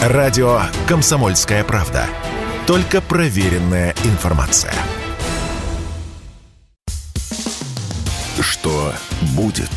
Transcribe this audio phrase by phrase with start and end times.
[0.00, 2.06] Радио «Комсомольская правда».
[2.66, 4.72] Только проверенная информация.
[8.40, 8.94] Что
[9.36, 9.70] будет?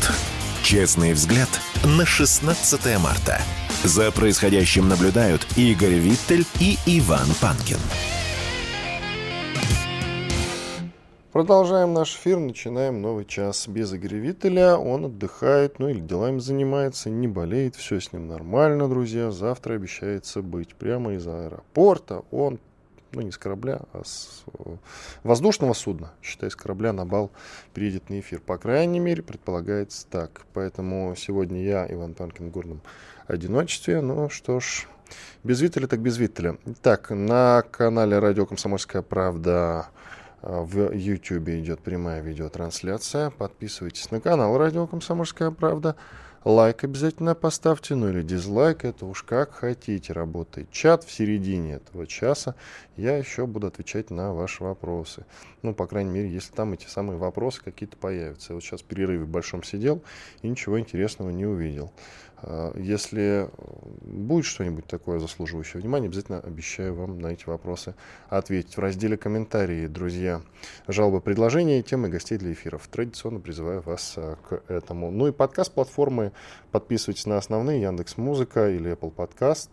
[0.62, 1.50] Честный взгляд
[1.84, 3.38] на 16 марта.
[3.82, 7.78] За происходящим наблюдают Игорь Виттель и Иван Панкин.
[11.34, 14.76] Продолжаем наш эфир, начинаем новый час без Игоря Виттеля.
[14.76, 19.32] Он отдыхает, ну или делами занимается, не болеет, все с ним нормально, друзья.
[19.32, 22.22] Завтра обещается быть прямо из аэропорта.
[22.30, 22.60] Он,
[23.10, 24.76] ну не с корабля, а с э,
[25.24, 27.32] воздушного судна, считай, с корабля на бал
[27.72, 28.38] приедет на эфир.
[28.38, 30.42] По крайней мере, предполагается так.
[30.52, 32.80] Поэтому сегодня я, Иван Панкин, в горном
[33.26, 34.00] одиночестве.
[34.02, 34.86] Ну что ж,
[35.42, 36.58] без Виттеля так без Виттеля.
[36.80, 39.88] Так, на канале Радио Комсомольская правда
[40.44, 43.30] в YouTube идет прямая видеотрансляция.
[43.30, 45.96] Подписывайтесь на канал Радио Комсомольская правда.
[46.44, 50.12] Лайк обязательно поставьте, ну или дизлайк, это уж как хотите.
[50.12, 52.54] Работает чат в середине этого часа.
[52.98, 55.24] Я еще буду отвечать на ваши вопросы.
[55.62, 58.52] Ну, по крайней мере, если там эти самые вопросы какие-то появятся.
[58.52, 60.02] Я вот сейчас в перерыве большом сидел
[60.42, 61.90] и ничего интересного не увидел.
[62.42, 63.48] А, если
[64.02, 67.94] будет что-нибудь такое заслуживающее внимания, обязательно обещаю вам на эти вопросы
[68.28, 68.76] ответить.
[68.76, 70.42] В разделе комментарии, друзья,
[70.86, 72.86] жалобы, предложения, темы гостей для эфиров.
[72.88, 75.10] Традиционно призываю вас а, к этому.
[75.10, 76.32] Ну и подкаст-платформы.
[76.70, 79.12] Подписывайтесь на основные Яндекс Музыка или Apple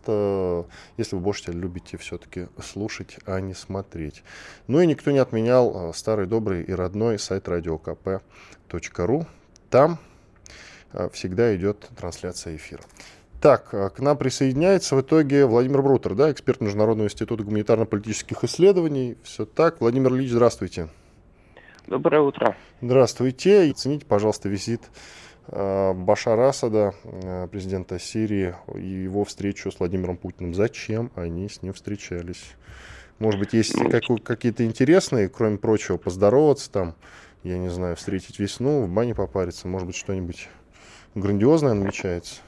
[0.06, 0.66] а,
[0.96, 4.22] если вы больше любите все-таки слушать, а не смотреть.
[4.66, 9.26] Ну и никто не отменял старый, добрый и родной сайт radiokp.ru.
[9.70, 10.11] Там Э,
[11.12, 12.82] всегда идет трансляция эфира.
[13.42, 19.16] Так, э, к нам присоединяется в итоге Владимир Брутер, да, эксперт Международного института гуманитарно-политических исследований.
[19.24, 19.80] Все так.
[19.80, 20.88] Владимир Ильич, здравствуйте.
[21.88, 22.56] Доброе утро.
[22.80, 23.66] Здравствуйте.
[23.66, 24.82] И Оцените, пожалуйста, визит
[25.48, 26.94] э, Башара Асада,
[27.50, 30.54] президента Сирии, и его встречу с Владимиром Путиным.
[30.54, 32.44] Зачем они с ним встречались?
[33.18, 36.94] Может быть, есть ну, какие-то интересные, кроме прочего, поздороваться там,
[37.42, 40.48] я не знаю, встретить весну, в бане попариться, может быть, что-нибудь
[41.14, 42.40] грандиозное намечается?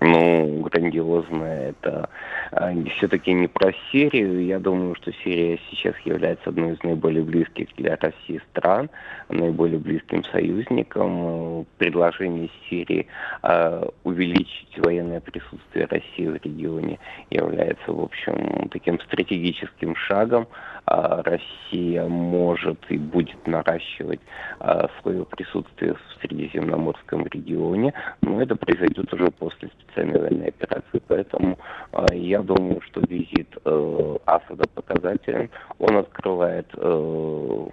[0.00, 2.08] Ну, грандиозное это
[2.50, 4.44] а, все-таки не про Сирию.
[4.44, 8.90] Я думаю, что Сирия сейчас является одной из наиболее близких для России стран,
[9.28, 11.66] наиболее близким союзником.
[11.78, 13.06] Предложение Сирии
[13.44, 16.98] э, увеличить военное присутствие России в регионе
[17.30, 20.48] является, в общем, таким стратегическим шагом.
[20.94, 24.20] А Россия может и будет наращивать
[24.60, 31.00] а, свое присутствие в Средиземноморском регионе, но это произойдет уже после специальной военной операции.
[31.08, 31.58] Поэтому
[31.92, 35.48] а, я думаю, что визит э, Асада показателен.
[35.78, 37.66] Он открывает э,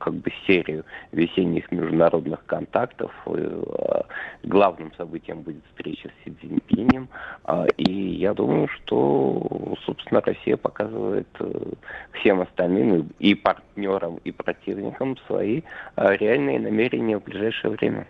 [0.00, 3.12] как бы серию весенних международных контактов.
[3.26, 4.02] Э,
[4.42, 7.08] главным событием будет встреча с Си Цзиньпинем.
[7.76, 11.28] И я думаю, что, собственно, Россия показывает
[12.12, 15.62] всем остальным и партнерам, и противникам свои
[15.96, 18.06] реальные намерения в ближайшее время.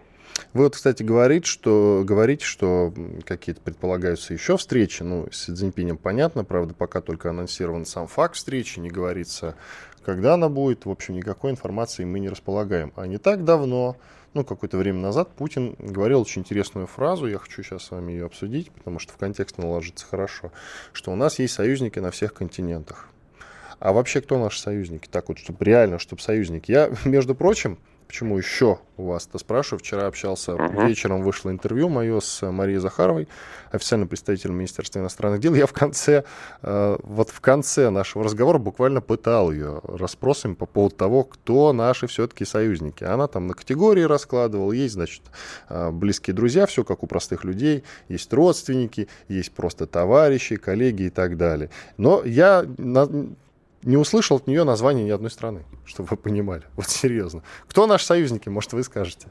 [0.53, 2.93] Вы вот, кстати, говорите, что, говорите, что
[3.25, 5.03] какие-то предполагаются еще встречи.
[5.03, 9.57] Ну, с Си Цзиньпинем понятно, правда, пока только анонсирован сам факт встречи, не говорится,
[10.05, 10.87] когда она будет.
[10.87, 12.93] В общем, никакой информации мы не располагаем.
[12.97, 13.97] А не так давно,
[14.35, 18.27] ну, какое-то время назад, Путин говорил очень интересную фразу, я хочу сейчас с вами ее
[18.27, 20.53] обсудить, потому что в контекст наложится хорошо,
[20.93, 23.09] что у нас есть союзники на всех континентах.
[23.81, 25.09] А вообще, кто наши союзники?
[25.11, 26.71] Так вот, чтобы реально, чтобы союзники.
[26.71, 27.79] Я, между прочим,
[28.11, 29.79] Почему еще у вас-то спрашиваю?
[29.79, 30.89] Вчера общался, uh-huh.
[30.89, 33.29] вечером вышло интервью мое с Марией Захаровой,
[33.71, 35.55] официальным представителем Министерства иностранных дел.
[35.55, 36.25] Я в конце,
[36.63, 42.09] э, вот в конце нашего разговора буквально пытал ее расспросами по поводу того, кто наши
[42.09, 43.05] все-таки союзники.
[43.05, 44.73] Она там на категории раскладывала.
[44.73, 45.23] Есть, значит,
[45.69, 47.85] э, близкие друзья, все как у простых людей.
[48.09, 51.71] Есть родственники, есть просто товарищи, коллеги и так далее.
[51.97, 52.67] Но я
[53.83, 56.65] не услышал от нее название ни одной страны, чтобы вы понимали.
[56.77, 57.43] Вот серьезно.
[57.67, 59.29] Кто наши союзники, может, вы скажете?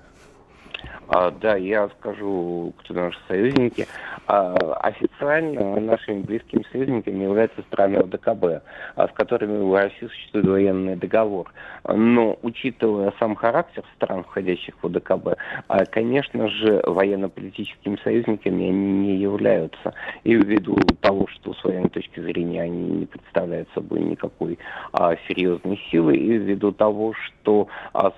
[1.11, 3.87] А, да, я скажу, кто наши союзники.
[4.27, 8.63] А, официально нашими близкими союзниками являются страны ОДКБ,
[8.95, 11.51] а, с которыми в России существует военный договор.
[11.83, 15.39] Но, учитывая сам характер стран, входящих в ОДКБ,
[15.89, 19.95] конечно же, военно-политическими союзниками они не являются.
[20.23, 24.59] И ввиду того, что с военной точки зрения они не представляют собой никакой
[25.27, 27.67] серьезной силы, и ввиду того, что,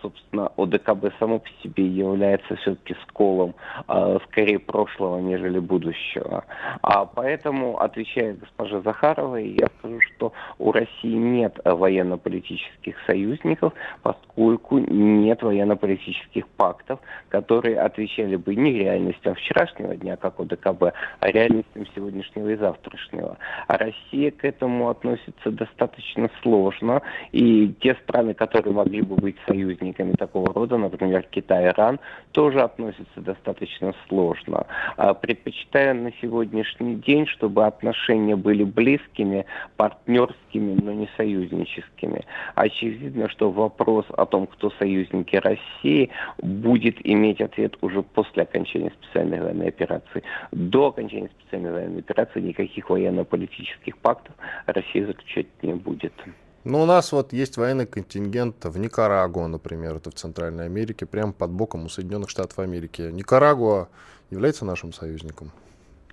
[0.02, 3.56] собственно, ОДКБ само по себе является все все-таки сколом
[3.88, 6.44] э, скорее прошлого, нежели будущего.
[6.82, 13.74] А поэтому, отвечая госпоже Захаровой, я скажу, что у России нет военно-политических союзников,
[14.04, 17.00] поскольку нет военно-политических пактов,
[17.30, 23.38] которые отвечали бы не реальностям вчерашнего дня, как у ДКБ, а реальностям сегодняшнего и завтрашнего.
[23.68, 27.02] А Россия к этому относится достаточно сложно,
[27.32, 32.00] и те страны, которые могли бы быть союзниками такого рода, например, Китай, Иран,
[32.32, 34.66] тоже относятся достаточно сложно.
[34.98, 39.46] А предпочитаю на сегодняшний день, чтобы отношения были близкими,
[39.78, 42.26] партнерскими, но не союзническими.
[42.56, 46.10] Очевидно, что вопрос о том, кто союзники России,
[46.42, 50.24] будет иметь ответ уже после окончания специальной военной операции.
[50.52, 54.36] До окончания специальной военной операции никаких военно-политических пактов
[54.66, 56.14] Россия заключать не будет.
[56.64, 61.34] Ну, у нас вот есть военный контингент в Никарагуа, например, это в Центральной Америке, прямо
[61.34, 63.02] под боком у Соединенных Штатов Америки.
[63.02, 63.88] Никарагуа
[64.30, 65.52] является нашим союзником?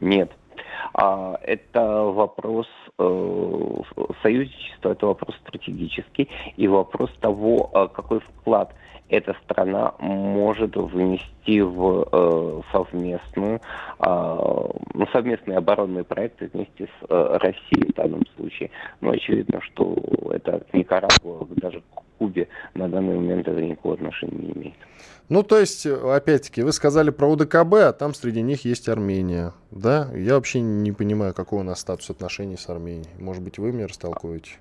[0.00, 0.30] Нет.
[0.94, 2.66] А, это вопрос
[2.98, 3.76] э,
[4.22, 8.74] союзничества, это вопрос стратегический и вопрос того, э, какой вклад
[9.08, 13.60] эта страна может внести в э, совместную,
[14.00, 18.70] э, ну, совместные оборонные проекты вместе с э, Россией в данном случае.
[19.00, 19.96] Но очевидно, что
[20.32, 21.82] это Никарагуа, даже
[22.18, 24.74] Кубе на данный момент это никакого отношения не имеет.
[25.28, 30.08] Ну, то есть, опять-таки, вы сказали про УДКБ, а там среди них есть Армения, да?
[30.14, 33.10] Я вообще не понимаю, какой у нас статус отношений с Арменией.
[33.18, 34.52] Может быть, вы мне растолкуете?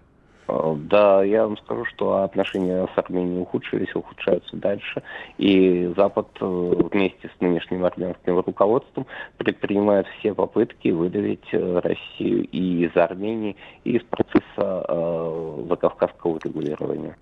[0.48, 5.04] Э, да, я вам скажу, что отношения с Арменией ухудшились, ухудшаются дальше,
[5.38, 9.06] и Запад э, вместе с нынешним армянским руководством
[9.38, 17.18] предпринимает все попытки выдавить э, Россию и из Армении, и из процесса э, закавказского регулирования.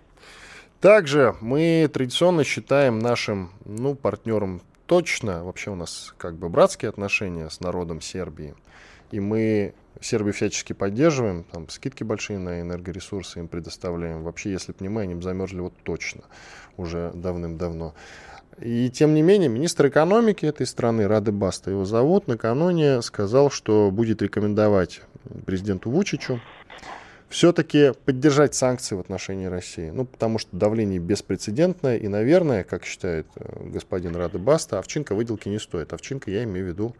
[0.81, 7.50] Также мы традиционно считаем нашим ну, партнером точно, вообще у нас как бы братские отношения
[7.50, 8.54] с народом Сербии,
[9.12, 14.24] и мы Сербию всячески поддерживаем, там скидки большие на энергоресурсы им предоставляем.
[14.24, 16.24] Вообще, если бы не мы, они бы замерзли вот точно
[16.77, 17.94] уже давным-давно.
[18.59, 23.92] И тем не менее, министр экономики этой страны, Рады Баста, его зовут, накануне сказал, что
[23.92, 25.01] будет рекомендовать
[25.45, 26.39] президенту Вучичу
[27.27, 29.89] все-таки поддержать санкции в отношении России.
[29.89, 35.50] Ну, потому что давление беспрецедентное, и, наверное, как считает э, господин Рады Баста, овчинка выделки
[35.50, 35.91] не стоит.
[35.91, 36.95] Овчинка, я имею в виду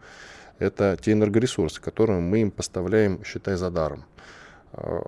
[0.58, 4.04] это те энергоресурсы, которые мы им поставляем, считай, за даром.
[4.72, 5.02] А,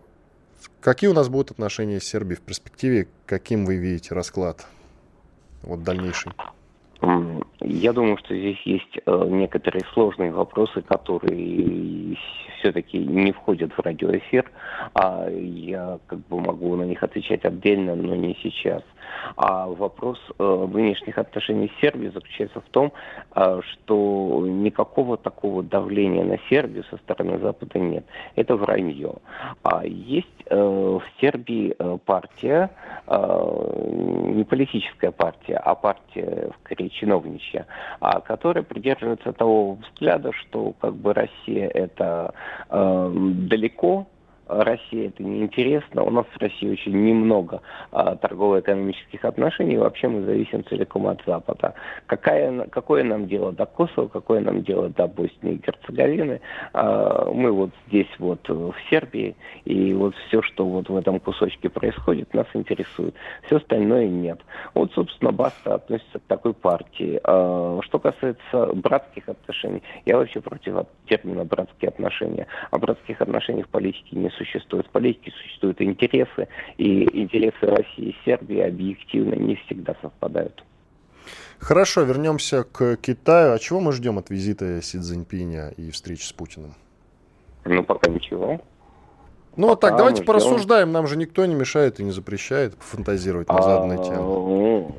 [0.80, 3.08] какие у нас будут отношения с Сербией в перспективе?
[3.26, 4.66] Каким вы видите расклад
[5.62, 6.32] вот дальнейший?
[7.60, 12.16] Я думаю, что здесь есть э, некоторые сложные вопросы, которые
[12.58, 14.50] все-таки не входят в радиоэфир,
[14.94, 18.82] а я как бы могу на них отвечать отдельно, но не сейчас.
[19.37, 22.93] А вопрос э, нынешних отношений с Сербией заключается в том,
[23.34, 28.05] э, что никакого такого давления на Сербию со стороны Запада нет.
[28.37, 29.14] Это вранье.
[29.62, 32.70] А есть э, в Сербии партия,
[33.08, 37.66] не политическая партия, а партия, скорее, чиновничья,
[38.00, 42.34] а, которая придерживается того взгляда, что как бы Россия это
[42.70, 44.06] далеко
[44.48, 46.02] России это неинтересно.
[46.02, 47.60] У нас с Россией очень немного
[47.92, 49.76] а, торгово-экономических отношений.
[49.76, 51.74] Вообще мы зависим целиком от Запада.
[52.06, 56.40] Какая, какое нам дело до Косово, какое нам дело до Боснии и Герцеговины?
[56.72, 61.68] А, мы вот здесь вот в Сербии, и вот все, что вот в этом кусочке
[61.68, 63.14] происходит, нас интересует.
[63.46, 64.40] Все остальное нет.
[64.74, 67.20] Вот, собственно, Баста относится к такой партии.
[67.24, 72.46] А, что касается братских отношений, я вообще против термина братские отношения.
[72.70, 74.86] О братских отношениях в политике не существует.
[74.86, 80.64] В политике существуют интересы, и интересы России и Сербии объективно не всегда совпадают.
[81.58, 83.52] Хорошо, вернемся к Китаю.
[83.52, 86.74] А чего мы ждем от визита Си Цзиньпиня и встречи с Путиным?
[87.64, 88.60] Ну, пока ничего.
[89.56, 90.92] Ну вот так, давайте порассуждаем.
[90.92, 94.94] Нам же никто не мешает и не запрещает фантазировать на заданные темы.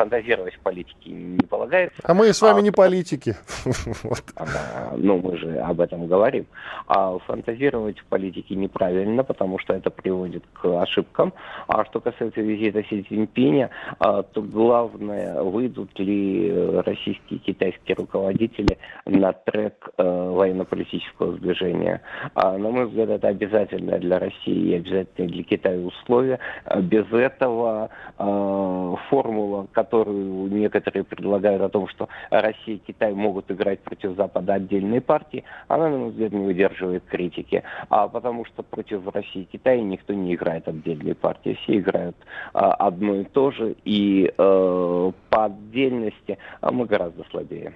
[0.00, 2.00] Фантазировать в политике не полагается.
[2.04, 3.36] А мы с вами а, не политики.
[4.02, 4.24] вот.
[4.34, 6.46] а, ну, мы же об этом говорим.
[6.86, 11.34] А фантазировать в политике неправильно, потому что это приводит к ошибкам.
[11.68, 18.78] А что касается визита Си Цзиньпиня, а, то главное, выйдут ли российские и китайские руководители
[19.04, 22.00] на трек а, военно-политического сближения.
[22.34, 26.38] А, на мой взгляд, это обязательное для России и обязательное для Китая условие.
[26.78, 33.50] Без этого а, формула, которая которую некоторые предлагают о том, что Россия и Китай могут
[33.50, 37.64] играть против Запада отдельные партии, она, на мой взгляд, не выдерживает критики.
[37.88, 41.58] А потому что против России и Китая никто не играет отдельные партии.
[41.62, 42.16] Все играют
[42.54, 47.72] а, одно и то же, и э, по отдельности а мы гораздо слабее.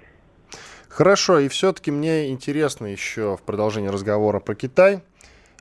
[0.87, 5.01] Хорошо, и все-таки мне интересно еще в продолжении разговора про Китай.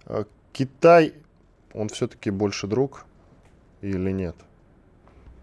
[0.07, 1.15] Э, Китай,
[1.73, 3.07] он все-таки больше друг
[3.81, 4.37] или нет?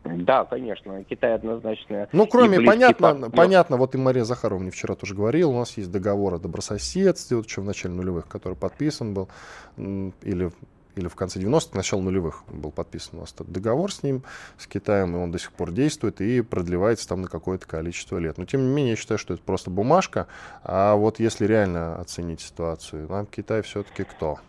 [0.03, 2.07] Да, конечно, Китай однозначно.
[2.11, 3.29] Ну, кроме, понятно, партнер.
[3.31, 7.37] понятно, вот и Мария Захарова мне вчера тоже говорила, у нас есть договор о добрососедстве,
[7.37, 9.29] вот еще в начале нулевых, который подписан был,
[9.77, 10.51] или
[10.95, 14.23] или в конце 90-х, начало нулевых был подписан у нас этот договор с ним,
[14.57, 18.37] с Китаем, и он до сих пор действует и продлевается там на какое-то количество лет.
[18.37, 20.27] Но тем не менее, я считаю, что это просто бумажка.
[20.63, 24.39] А вот если реально оценить ситуацию, нам Китай все-таки кто?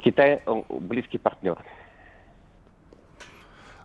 [0.00, 1.58] Китай близкий партнер.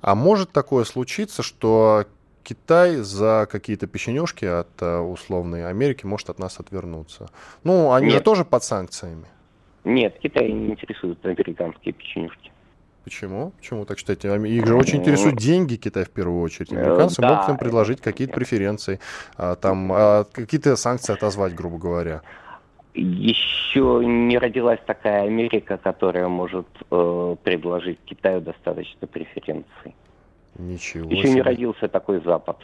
[0.01, 2.06] А может такое случиться, что
[2.44, 7.30] Китай за какие-то печенюшки от э, условной Америки может от нас отвернуться?
[7.63, 8.16] Ну, они Нет.
[8.16, 9.25] же тоже под санкциями.
[9.84, 12.51] Нет, Китай не интересует американские печенюшки.
[13.08, 13.54] Почему?
[13.58, 14.36] Почему так считаете?
[14.36, 16.74] Их же очень интересуют ну, деньги Китай в первую очередь.
[16.74, 17.36] Э, Американцы да.
[17.36, 19.00] могут им предложить какие-то преференции,
[19.38, 22.22] а, там, а, какие-то санкции отозвать, грубо говоря.
[22.98, 29.96] Еще не родилась такая Америка, которая может э, предложить Китаю достаточно преференций.
[30.58, 31.10] Ничего.
[31.10, 31.34] Еще себе.
[31.36, 32.58] не родился такой Запад.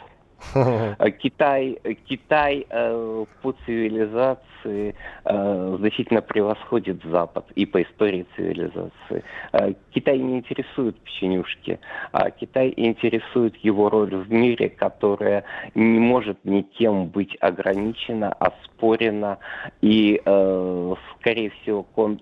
[0.54, 9.24] Э, Китай, Китай э, по цивилизации э, значительно превосходит Запад и по истории цивилизации.
[9.52, 11.80] Э, Китай не интересует печенюшки,
[12.12, 19.38] а Китай интересует его роль в мире, которая не может никем быть ограничена, оспорена
[19.80, 22.20] и, э, скорее всего, кон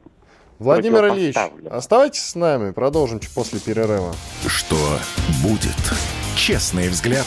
[0.62, 1.34] Владимир Ильич,
[1.70, 4.12] оставайтесь с нами, продолжим после перерыва.
[4.46, 4.76] Что
[5.42, 5.76] будет?
[6.36, 7.26] Честный взгляд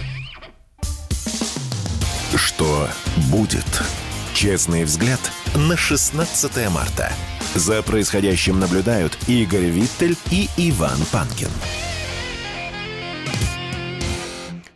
[2.35, 2.87] Что
[3.29, 3.83] будет?
[4.33, 5.19] Честный взгляд
[5.53, 7.11] на 16 марта.
[7.55, 11.49] За происходящим наблюдают Игорь Виттель и Иван Панкин.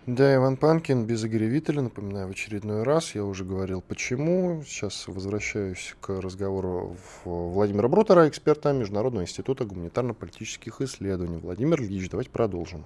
[0.05, 3.15] Да, Иван Панкин без Игоря Виттеля, напоминаю в очередной раз.
[3.15, 4.62] Я уже говорил, почему.
[4.67, 11.39] Сейчас возвращаюсь к разговору Владимира Брутера, эксперта Международного института гуманитарно-политических исследований.
[11.39, 12.85] Владимир Ильич, давайте продолжим.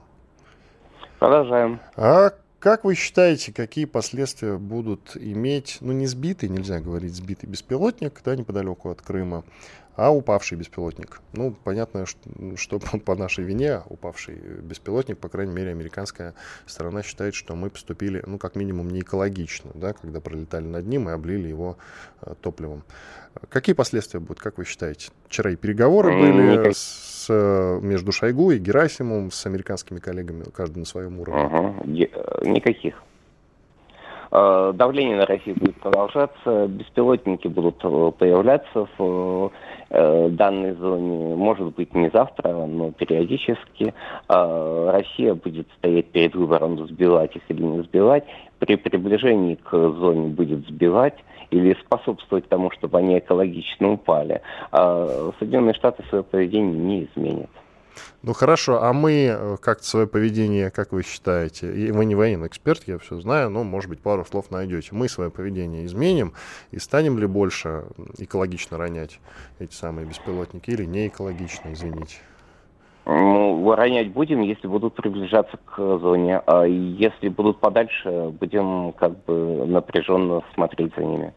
[1.17, 1.79] Продолжаем.
[1.97, 8.22] А как вы считаете, какие последствия будут иметь, ну не сбитый, нельзя говорить сбитый беспилотник,
[8.24, 9.44] да, неподалеку от Крыма,
[9.96, 11.22] а упавший беспилотник?
[11.34, 12.20] Ну, понятно, что,
[12.56, 16.36] что по нашей вине упавший беспилотник, по крайней мере, американская
[16.66, 21.10] сторона считает, что мы поступили, ну, как минимум, не экологично, да, когда пролетали над ним
[21.10, 21.78] и облили его
[22.22, 22.84] э, топливом.
[23.50, 25.12] Какие последствия будут, как вы считаете?
[25.28, 26.75] Вчера и переговоры были Никак...
[26.75, 31.44] с, э, между Шойгу и Герасимовым, с американскими коллегами, каждый на своем уровне.
[31.44, 31.89] Угу.
[32.41, 33.01] Никаких.
[34.31, 39.51] Э, давление на Россию будет продолжаться, беспилотники будут э, появляться в
[39.91, 43.91] данной зоне, может быть, не завтра, но периодически.
[44.27, 48.24] Россия будет стоять перед выбором, сбивать их или не сбивать.
[48.60, 51.15] При приближении к зоне будет сбивать
[51.50, 57.50] или способствовать тому, чтобы они экологично упали, Соединенные Штаты свое поведение не изменят.
[58.22, 62.48] Ну хорошо, а мы э, как-то свое поведение, как вы считаете, и вы не военный
[62.48, 64.89] эксперт, я все знаю, но, может быть, пару слов найдете.
[64.91, 66.34] Мы свое поведение изменим
[66.72, 67.86] и станем ли больше
[68.17, 69.19] экологично ронять
[69.60, 72.17] эти самые беспилотники или не экологично, извините?
[73.05, 79.65] Ну, ронять будем, если будут приближаться к зоне, а если будут подальше, будем как бы
[79.65, 81.34] напряженно смотреть за ними.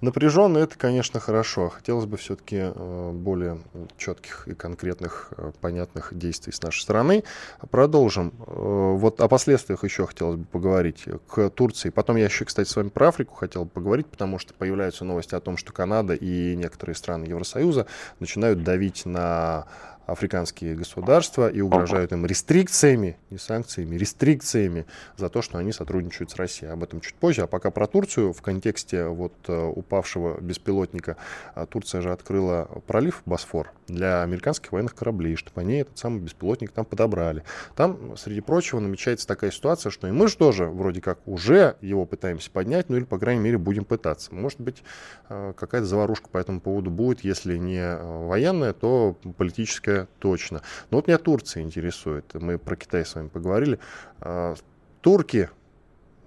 [0.00, 1.68] Напряженно это, конечно, хорошо.
[1.70, 3.58] Хотелось бы все-таки э, более
[3.96, 7.24] четких и конкретных, э, понятных действий с нашей стороны.
[7.70, 8.32] Продолжим.
[8.46, 11.90] Э, вот о последствиях еще хотелось бы поговорить к Турции.
[11.90, 15.40] Потом я еще, кстати, с вами про Африку хотел поговорить, потому что появляются новости о
[15.40, 17.86] том, что Канада и некоторые страны Евросоюза
[18.20, 19.66] начинают давить на
[20.06, 26.36] африканские государства и угрожают им рестрикциями, не санкциями, рестрикциями за то, что они сотрудничают с
[26.36, 26.72] Россией.
[26.72, 27.42] Об этом чуть позже.
[27.42, 31.16] А пока про Турцию в контексте вот э, упавшего беспилотника.
[31.54, 36.72] А Турция же открыла пролив Босфор для американских военных кораблей, чтобы они этот самый беспилотник
[36.72, 37.44] там подобрали.
[37.76, 42.06] Там, среди прочего, намечается такая ситуация, что и мы же тоже вроде как уже его
[42.06, 44.34] пытаемся поднять, ну или, по крайней мере, будем пытаться.
[44.34, 44.82] Может быть,
[45.28, 50.62] э, какая-то заварушка по этому поводу будет, если не э, военная, то политическая точно.
[50.90, 52.34] Но вот меня Турция интересует.
[52.34, 53.78] Мы про Китай с вами поговорили.
[54.20, 54.54] А,
[55.00, 55.50] турки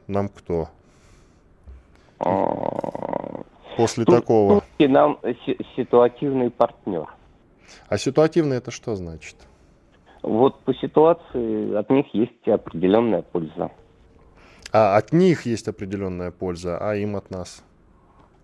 [0.07, 0.69] нам кто?
[2.19, 3.43] А,
[3.75, 4.61] После такого.
[4.61, 5.19] Турки нам
[5.75, 7.07] ситуативный партнер.
[7.89, 9.35] А ситуативно это что значит?
[10.23, 13.71] Вот по ситуации от них есть определенная польза.
[14.73, 17.63] А от них есть определенная польза, а им от нас?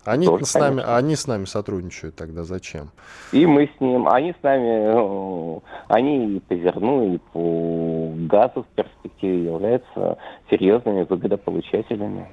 [0.06, 2.92] Они Тоже, с нами, они с нами сотрудничают тогда зачем?
[3.32, 8.64] И мы с ним, они с нами, э, они и по зерну, и по газу
[8.64, 10.18] в перспективе являются
[10.50, 12.28] серьезными выгодополучателями.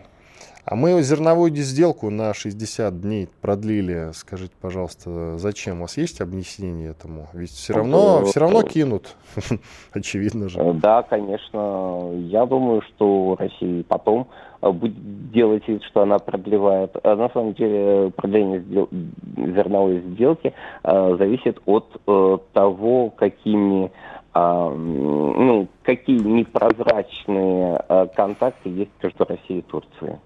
[0.65, 4.11] А мы зерновую сделку на 60 дней продлили.
[4.13, 5.79] Скажите, пожалуйста, зачем?
[5.79, 7.29] У вас есть объяснение этому?
[7.33, 9.17] Ведь все равно, все равно кинут,
[9.93, 10.59] очевидно же.
[10.75, 12.13] Да, конечно.
[12.15, 14.29] Я думаю, что Россия потом
[14.61, 16.95] будет делать вид, что она продлевает.
[17.03, 18.89] А на самом деле продление сдел...
[19.37, 20.53] зерновой сделки
[20.83, 23.91] э, зависит от э, того, какими
[24.35, 30.19] э, ну, какие непрозрачные э, контакты есть между Россией и Турцией.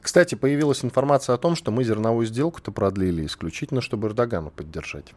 [0.00, 5.14] Кстати, появилась информация о том, что мы зерновую сделку-то продлили исключительно, чтобы Эрдогана поддержать.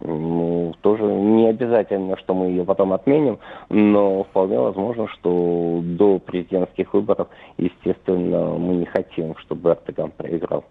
[0.00, 6.92] Ну, тоже не обязательно, что мы ее потом отменим, но вполне возможно, что до президентских
[6.92, 10.64] выборов, естественно, мы не хотим, чтобы Эрдоган проиграл.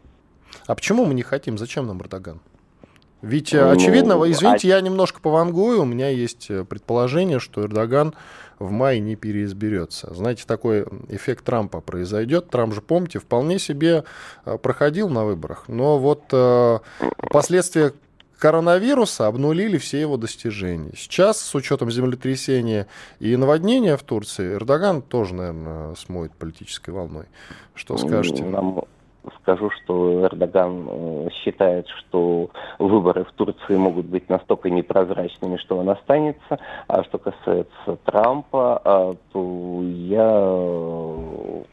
[0.67, 1.57] А почему мы не хотим?
[1.57, 2.41] Зачем нам Эрдоган?
[3.23, 4.75] Ведь, ну, очевидно, извините, а...
[4.75, 8.13] я немножко повангую, у меня есть э, предположение, что Эрдоган
[8.59, 10.13] в мае не переизберется.
[10.13, 12.49] Знаете, такой эффект Трампа произойдет.
[12.49, 14.03] Трамп же, помните, вполне себе
[14.45, 16.79] э, проходил на выборах, но вот э,
[17.31, 17.93] последствия
[18.39, 20.91] коронавируса обнулили все его достижения.
[20.97, 22.87] Сейчас, с учетом землетрясения
[23.21, 27.23] и наводнения в Турции, Эрдоган тоже, наверное, смоет политической волной.
[27.73, 28.43] Что скажете?
[28.43, 28.81] Нам,
[29.41, 32.49] скажу, что Эрдоган э, считает, что
[32.79, 36.59] выборы в Турции могут быть настолько непрозрачными, что он останется.
[36.87, 41.63] А что касается Трампа, э, то я, э,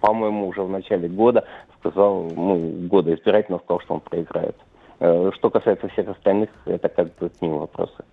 [0.00, 1.44] по-моему, уже в начале года
[1.78, 4.56] сказал, ну, года избирательно сказал, что он проиграет.
[4.98, 8.04] Что касается всех остальных, это как бы к ним вопросы.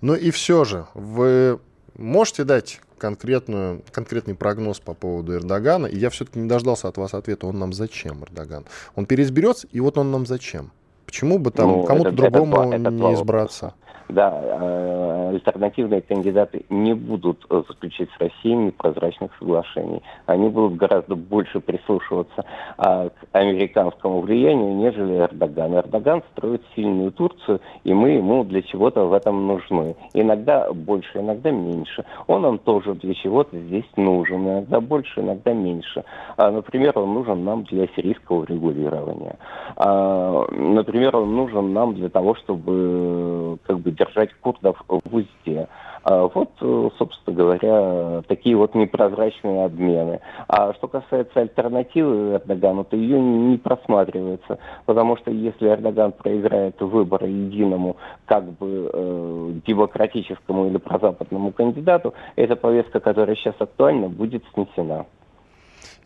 [0.00, 1.58] Ну и все же, вы
[1.96, 7.14] можете дать конкретную, конкретный прогноз по поводу Эрдогана, и я все-таки не дождался от вас
[7.14, 8.64] ответа, он нам зачем, Эрдоган?
[8.94, 10.72] Он переизберется, и вот он нам зачем?
[11.06, 13.74] Почему бы там ну, кому-то другому это, это, не избраться?
[14.08, 20.02] Да, э, альтернативные кандидаты не будут заключить с Россией непрозрачных соглашений.
[20.26, 22.44] Они будут гораздо больше прислушиваться
[22.76, 25.74] а, к американскому влиянию, нежели Эрдоган.
[25.74, 29.96] Эрдоган строит сильную Турцию, и мы ему для чего-то в этом нужны.
[30.12, 32.04] Иногда больше, иногда меньше.
[32.26, 34.46] Он нам тоже для чего-то здесь нужен.
[34.46, 36.04] Иногда больше, иногда меньше.
[36.36, 39.36] А, например, он нужен нам для сирийского регулирования.
[39.76, 45.68] А, например, он нужен нам для того, чтобы как бы держать курдов в узде.
[46.04, 50.20] А вот, э, собственно говоря, такие вот непрозрачные обмены.
[50.48, 57.28] А что касается альтернативы Эрдогану, то ее не просматривается, потому что если Эрдоган проиграет выборы
[57.28, 65.06] единому как бы э, демократическому или прозападному кандидату, эта повестка, которая сейчас актуальна, будет снесена.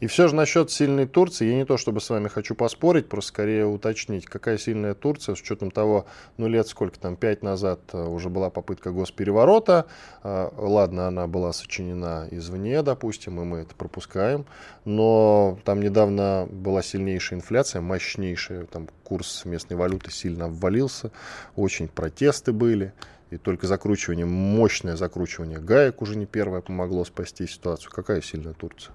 [0.00, 3.30] И все же насчет сильной Турции, я не то чтобы с вами хочу поспорить, просто
[3.30, 6.06] скорее уточнить, какая сильная Турция, с учетом того,
[6.36, 9.86] ну лет сколько там, пять назад э, уже была попытка госпереворота,
[10.22, 14.46] э, ладно, она была сочинена извне, допустим, и мы это пропускаем,
[14.84, 21.10] но там недавно была сильнейшая инфляция, мощнейшая, там курс местной валюты сильно обвалился,
[21.56, 22.92] очень протесты были,
[23.30, 27.90] и только закручивание, мощное закручивание гаек уже не первое помогло спасти ситуацию.
[27.90, 28.94] Какая сильная Турция?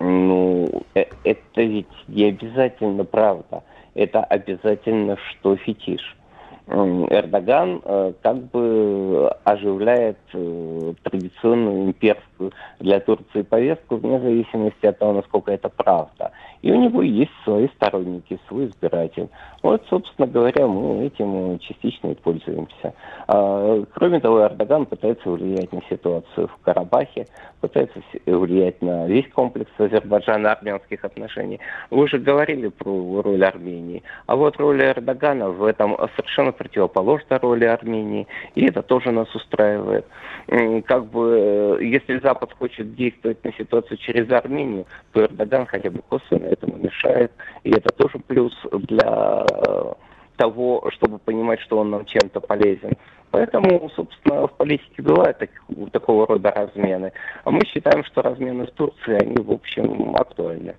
[0.00, 3.64] Ну, э, это ведь не обязательно правда.
[3.94, 6.17] Это обязательно что фетиш.
[6.70, 15.14] Эрдоган э, как бы оживляет э, традиционную имперскую для Турции повестку вне зависимости от того,
[15.14, 16.32] насколько это правда.
[16.60, 19.28] И у него есть свои сторонники, свой избиратель.
[19.62, 22.94] Вот, собственно говоря, мы этим частично и пользуемся.
[23.28, 27.26] А, кроме того, Эрдоган пытается влиять на ситуацию в Карабахе,
[27.60, 31.60] пытается влиять на весь комплекс Азербайджана-армянских отношений.
[31.90, 34.02] Вы уже говорили про роль Армении.
[34.26, 38.26] А вот роль Эрдогана в этом совершенно противоположна роли Армении.
[38.54, 40.04] И это тоже нас устраивает.
[40.86, 46.00] Как бы, э, если Запад хочет действовать на ситуацию через Армению, то Эрдоган хотя бы
[46.08, 47.32] косвенно этому мешает.
[47.64, 49.96] И это тоже плюс для того
[50.38, 52.92] того, чтобы понимать, что он нам чем-то полезен.
[53.30, 55.50] Поэтому, собственно, в политике бывают так,
[55.92, 57.12] такого рода размены.
[57.44, 60.76] А мы считаем, что размены с Турцией, они, в общем, актуальны.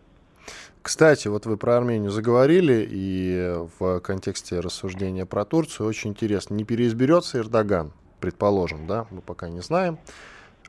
[0.82, 6.64] Кстати, вот вы про Армению заговорили, и в контексте рассуждения про Турцию очень интересно, не
[6.64, 10.00] переизберется Эрдоган, предположим, да, мы пока не знаем.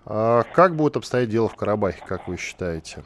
[0.04, 3.04] А как будет обстоять дело в Карабахе, как вы считаете?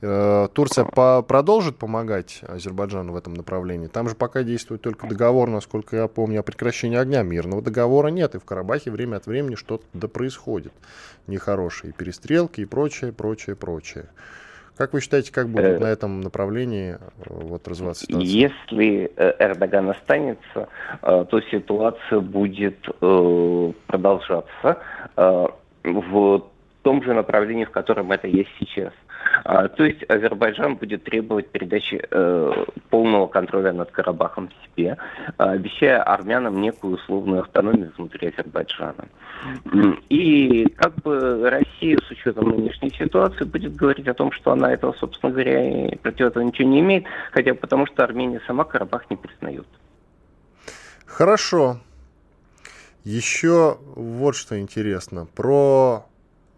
[0.00, 3.88] Э, Турция по продолжит помогать Азербайджану в этом направлении.
[3.88, 7.22] Там же пока действует только договор, насколько я помню, о прекращении огня.
[7.22, 10.72] Мирного договора нет, и в Карабахе время от времени что-то да происходит
[11.26, 11.92] нехорошее.
[11.92, 14.08] Перестрелки, и прочее, прочее, прочее.
[14.78, 18.28] Как вы считаете, как будет э, на этом направлении э, вот, развиваться ситуация?
[18.28, 20.68] Если э, Эрдоган останется,
[21.02, 22.78] то ситуация будет
[23.86, 24.78] продолжаться
[25.16, 26.42] в
[26.82, 28.92] том же направлении, в котором это есть сейчас.
[29.44, 34.96] А, то есть Азербайджан будет требовать передачи э, полного контроля над Карабахом себе,
[35.36, 39.08] обещая армянам некую условную автономию внутри Азербайджана.
[40.08, 44.94] И как бы Россия с учетом нынешней ситуации будет говорить о том, что она этого,
[44.98, 49.66] собственно говоря, против этого ничего не имеет, хотя потому, что Армения сама Карабах не признает.
[51.06, 51.78] Хорошо.
[53.04, 55.26] Еще вот что интересно.
[55.34, 56.06] Про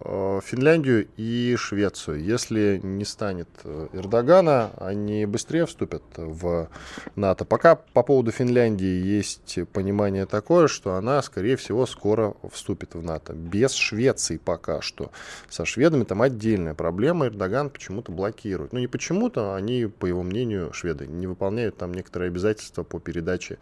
[0.00, 2.24] Финляндию и Швецию.
[2.24, 6.70] Если не станет э, Эрдогана, они быстрее вступят в
[7.16, 7.44] НАТО.
[7.44, 13.34] Пока по поводу Финляндии есть понимание такое, что она, скорее всего, скоро вступит в НАТО.
[13.34, 15.10] Без Швеции пока что.
[15.50, 17.26] Со шведами там отдельная проблема.
[17.26, 18.72] Эрдоган почему-то блокирует.
[18.72, 23.58] Ну, не почему-то, они, по его мнению, шведы не выполняют там некоторые обязательства по передаче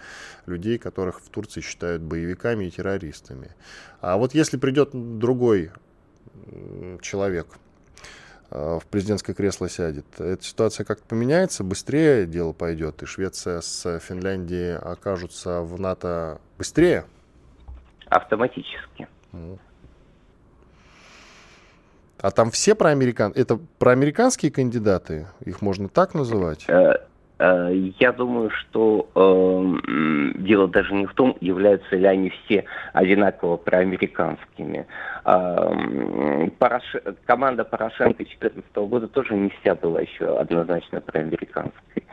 [0.46, 3.57] людей, которых в Турции считают боевиками и террористами.
[4.01, 5.72] А вот если придет другой
[7.01, 7.46] человек
[8.51, 13.98] э, в президентское кресло сядет, эта ситуация как-то поменяется, быстрее дело пойдет, и Швеция с
[14.01, 17.05] Финляндией окажутся в НАТО быстрее?
[18.07, 19.09] Автоматически.
[22.20, 23.33] А там все проамерикан...
[23.37, 25.29] Это проамериканские кандидаты?
[25.44, 26.66] Их можно так называть?
[27.38, 33.57] Э, я думаю, что э, дело даже не в том, являются ли они все одинаково
[33.57, 34.87] проамериканскими.
[35.24, 36.83] Э, Порош...
[37.27, 42.05] Команда Порошенко 2014 года тоже не вся была еще однозначно проамериканской.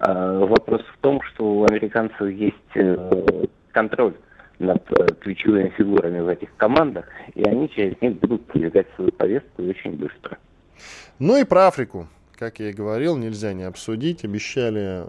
[0.00, 4.14] Э, вопрос в том, что у американцев есть э, контроль
[4.58, 9.62] над э, ключевыми фигурами в этих командах, и они через них будут продвигать свою повестку
[9.62, 10.38] очень быстро.
[11.18, 12.08] Ну и про Африку.
[12.36, 14.24] Как я и говорил, нельзя не обсудить.
[14.24, 15.04] Обещали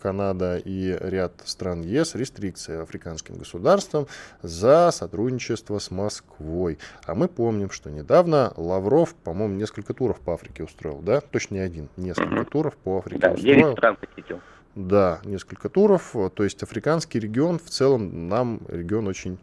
[0.00, 4.06] Канада и ряд стран ЕС рестрикции африканским государствам
[4.42, 6.78] за сотрудничество с Москвой.
[7.04, 11.20] А мы помним, что недавно Лавров, по-моему, несколько туров по Африке устроил, да?
[11.20, 13.72] Точно не один, несколько туров по Африке да, устроил.
[13.72, 14.40] стран посетил.
[14.76, 16.14] Да, несколько туров.
[16.34, 19.38] То есть африканский регион в целом нам регион очень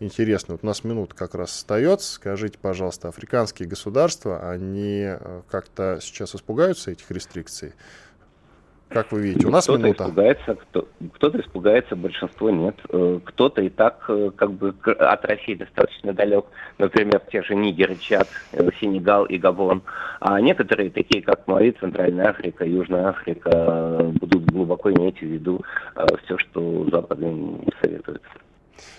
[0.00, 0.54] интересно.
[0.54, 2.14] Вот у нас минут как раз остается.
[2.14, 7.74] Скажите, пожалуйста, африканские государства, они э, как-то сейчас испугаются этих рестрикций?
[8.88, 10.04] Как вы видите, у нас кто-то минута.
[10.04, 12.74] Испугается, кто, кто-то испугается, большинство нет.
[12.88, 16.46] Э, кто-то и так э, как бы от России достаточно далек.
[16.78, 18.28] Например, те же Нигер, Чад,
[18.80, 19.82] Сенегал и Габон.
[20.18, 25.62] А некоторые, такие как Мали, Центральная Африка, Южная Африка, будут глубоко иметь в виду
[26.24, 28.22] все, что Запад им советует.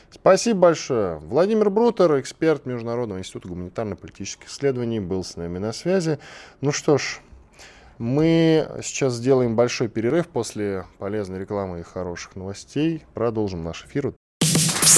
[0.10, 1.18] Спасибо большое.
[1.20, 6.20] Владимир Брутер, эксперт Международного института гуманитарно-политических исследований, был с нами на связи.
[6.60, 7.20] Ну что ж,
[7.98, 13.06] мы сейчас сделаем большой перерыв после полезной рекламы и хороших новостей.
[13.14, 14.14] Продолжим наш эфир.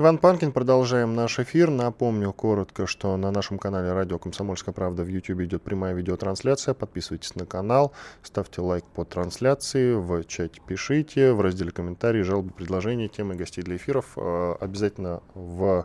[0.00, 1.70] Иван Панкин, продолжаем наш эфир.
[1.70, 6.72] Напомню коротко, что на нашем канале Радио Комсомольская правда в YouTube идет прямая видеотрансляция.
[6.72, 13.08] Подписывайтесь на канал, ставьте лайк по трансляции, в чате пишите, в разделе комментарии, жалобы, предложения,
[13.08, 14.12] темы гостей для эфиров.
[14.14, 15.84] Э, обязательно в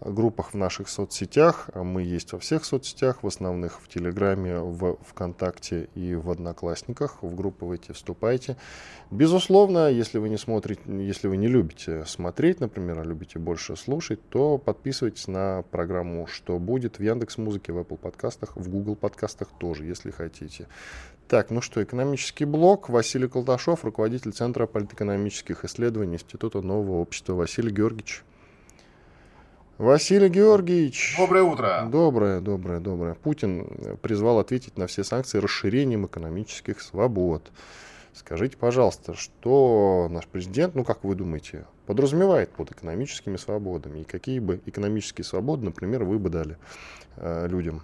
[0.00, 1.68] группах в наших соцсетях.
[1.74, 7.22] Мы есть во всех соцсетях, в основных в Телеграме, в ВКонтакте и в Одноклассниках.
[7.22, 8.56] В группы в эти вступайте.
[9.10, 14.20] Безусловно, если вы не смотрите, если вы не любите смотреть, например, а любите больше слушать,
[14.28, 19.48] то подписывайтесь на программу «Что будет» в Яндекс Музыке, в Apple подкастах, в Google подкастах
[19.58, 20.66] тоже, если хотите.
[21.28, 22.88] Так, ну что, экономический блок.
[22.88, 27.34] Василий Колташов, руководитель Центра политэкономических исследований Института нового общества.
[27.34, 28.24] Василий Георгиевич.
[29.80, 31.14] Василий Георгиевич.
[31.16, 31.88] Доброе утро.
[31.90, 33.14] Доброе, доброе, доброе.
[33.14, 33.66] Путин
[34.02, 37.50] призвал ответить на все санкции расширением экономических свобод.
[38.12, 44.00] Скажите, пожалуйста, что наш президент, ну как вы думаете, подразумевает под экономическими свободами?
[44.00, 46.58] И какие бы экономические свободы, например, вы бы дали
[47.16, 47.82] э, людям?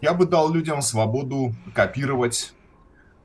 [0.00, 2.54] Я бы дал людям свободу копировать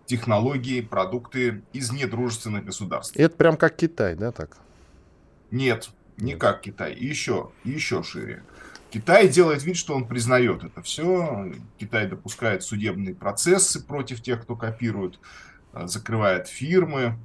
[0.08, 3.16] технологии, продукты из недружественных государств.
[3.16, 4.58] И это прям как Китай, да, так?
[5.56, 6.94] Нет, не как Китай.
[6.94, 8.44] И еще, и еще шире.
[8.92, 11.50] Китай делает вид, что он признает это все.
[11.78, 15.18] Китай допускает судебные процессы против тех, кто копирует,
[15.72, 17.18] э, закрывает фирмы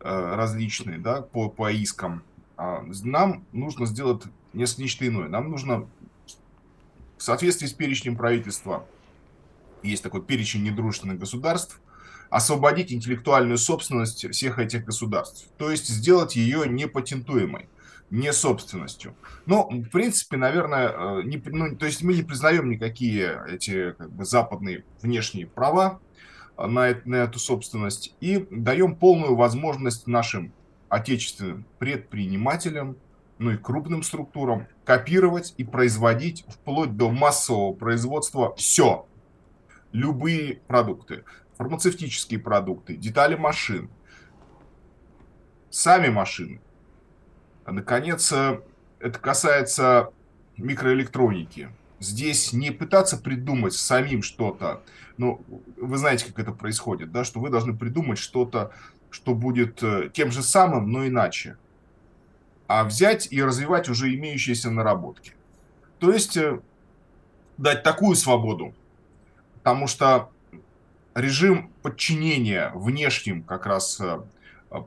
[0.00, 2.22] э, различные да, по, по искам.
[2.58, 5.30] А нам нужно сделать нечто иное.
[5.30, 5.88] Нам нужно
[7.16, 8.86] в соответствии с перечнем правительства,
[9.82, 11.80] есть такой перечень недружественных государств,
[12.32, 15.50] освободить интеллектуальную собственность всех этих государств.
[15.58, 17.68] То есть сделать ее непатентуемой,
[18.08, 19.14] не собственностью.
[19.44, 24.10] Ну, в принципе, наверное, э, не, ну, то есть мы не признаем никакие эти как
[24.10, 26.00] бы, западные внешние права
[26.56, 30.54] на, на эту собственность и даем полную возможность нашим
[30.88, 32.96] отечественным предпринимателям,
[33.36, 39.06] ну и крупным структурам копировать и производить вплоть до массового производства все.
[39.92, 41.24] Любые продукты,
[41.56, 43.90] фармацевтические продукты, детали машин,
[45.70, 46.60] сами машины.
[47.64, 48.60] А, наконец, э,
[48.98, 50.10] это касается
[50.56, 51.70] микроэлектроники.
[52.00, 54.82] Здесь не пытаться придумать самим что-то.
[55.16, 55.44] Ну,
[55.76, 58.72] вы знаете, как это происходит, да, что вы должны придумать что-то,
[59.10, 61.56] что будет э, тем же самым, но иначе
[62.72, 65.34] а взять и развивать уже имеющиеся наработки.
[65.98, 66.58] То есть э,
[67.58, 68.74] дать такую свободу,
[69.58, 70.30] потому что
[71.14, 74.20] режим подчинения внешним как раз э,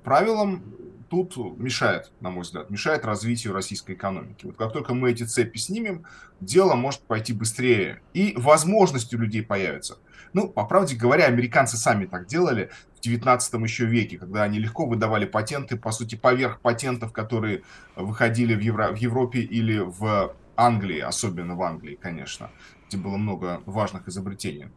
[0.03, 0.63] правилам
[1.09, 4.45] тут мешает, на мой взгляд, мешает развитию российской экономики.
[4.45, 6.05] Вот как только мы эти цепи снимем,
[6.39, 8.01] дело может пойти быстрее.
[8.13, 9.97] И возможности у людей появятся.
[10.33, 14.85] Ну, по правде говоря, американцы сами так делали в 19 еще веке, когда они легко
[14.85, 17.63] выдавали патенты, по сути, поверх патентов, которые
[17.95, 18.91] выходили в, Евро...
[18.91, 22.49] в Европе или в Англии, особенно в Англии, конечно,
[22.87, 24.67] где было много важных изобретений.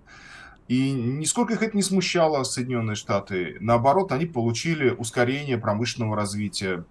[0.69, 3.57] И нисколько их это не смущало, Соединенные Штаты.
[3.59, 6.85] Наоборот, они получили ускорение промышленного развития,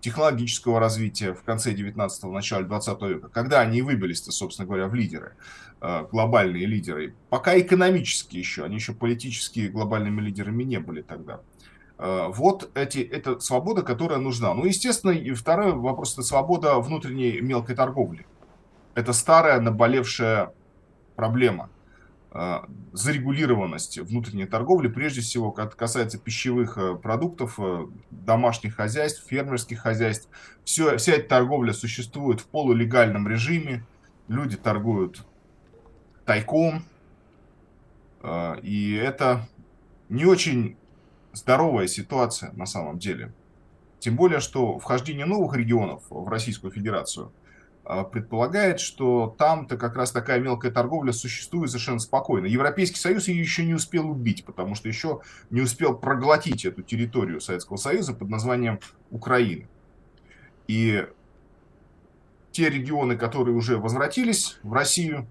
[0.00, 5.32] технологического развития в конце 19-го, начале 20 века, когда они выбились-то, собственно говоря, в лидеры.
[5.80, 7.14] Э, глобальные лидеры.
[7.28, 11.40] Пока экономические еще, они еще политические глобальными лидерами не были тогда.
[11.98, 14.54] Э, вот эти, это свобода, которая нужна.
[14.54, 18.26] Ну, естественно, и второй вопрос– это свобода внутренней мелкой торговли.
[18.94, 20.52] Это старая наболевшая
[21.16, 21.68] проблема
[22.34, 22.58] э,
[22.92, 27.58] зарегулированности внутренней торговли, прежде всего, касается пищевых продуктов,
[28.10, 30.28] домашних хозяйств, фермерских хозяйств.
[30.64, 33.86] Все, вся эта торговля существует в полулегальном режиме.
[34.28, 35.24] Люди торгуют
[36.24, 36.84] тайком.
[38.22, 39.46] А, и это
[40.08, 40.76] не очень
[41.32, 43.32] здоровая ситуация на самом деле.
[43.98, 47.43] Тем более, что вхождение новых регионов в Российскую Федерацию а,
[47.84, 52.46] предполагает, что там-то как раз такая мелкая торговля существует совершенно спокойно.
[52.46, 55.20] Европейский Союз ее еще не успел убить, потому что еще
[55.50, 59.66] не успел проглотить эту территорию Советского Союза под названием Украина.
[60.66, 61.06] И
[62.52, 65.26] те регионы, которые уже возвратились в Россию,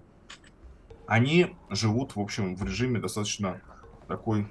[1.06, 3.60] они живут, в общем, в режиме достаточно
[4.06, 4.46] такой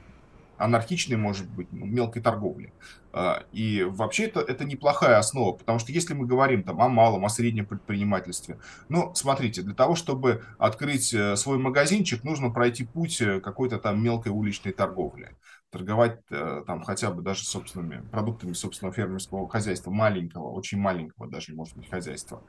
[0.63, 2.73] анархичной, может быть, мелкой торговли.
[3.11, 7.25] А, и вообще это, это неплохая основа, потому что если мы говорим там о малом,
[7.25, 13.21] о среднем предпринимательстве, ну, смотрите, для того, чтобы открыть э, свой магазинчик, нужно пройти путь
[13.21, 15.35] э, какой-то там мелкой уличной торговли.
[15.69, 21.53] Торговать э, там хотя бы даже собственными продуктами собственного фермерского хозяйства, маленького, очень маленького даже,
[21.53, 22.41] может быть, хозяйства.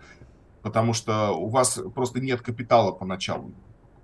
[0.63, 3.55] Потому что у вас просто нет капитала поначалу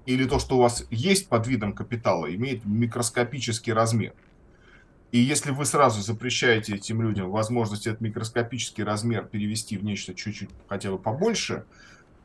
[0.06, 4.14] или то, что у вас есть под видом капитала, имеет микроскопический размер.
[5.12, 10.50] И если вы сразу запрещаете этим людям возможность этот микроскопический размер перевести в нечто чуть-чуть
[10.68, 11.64] хотя бы побольше,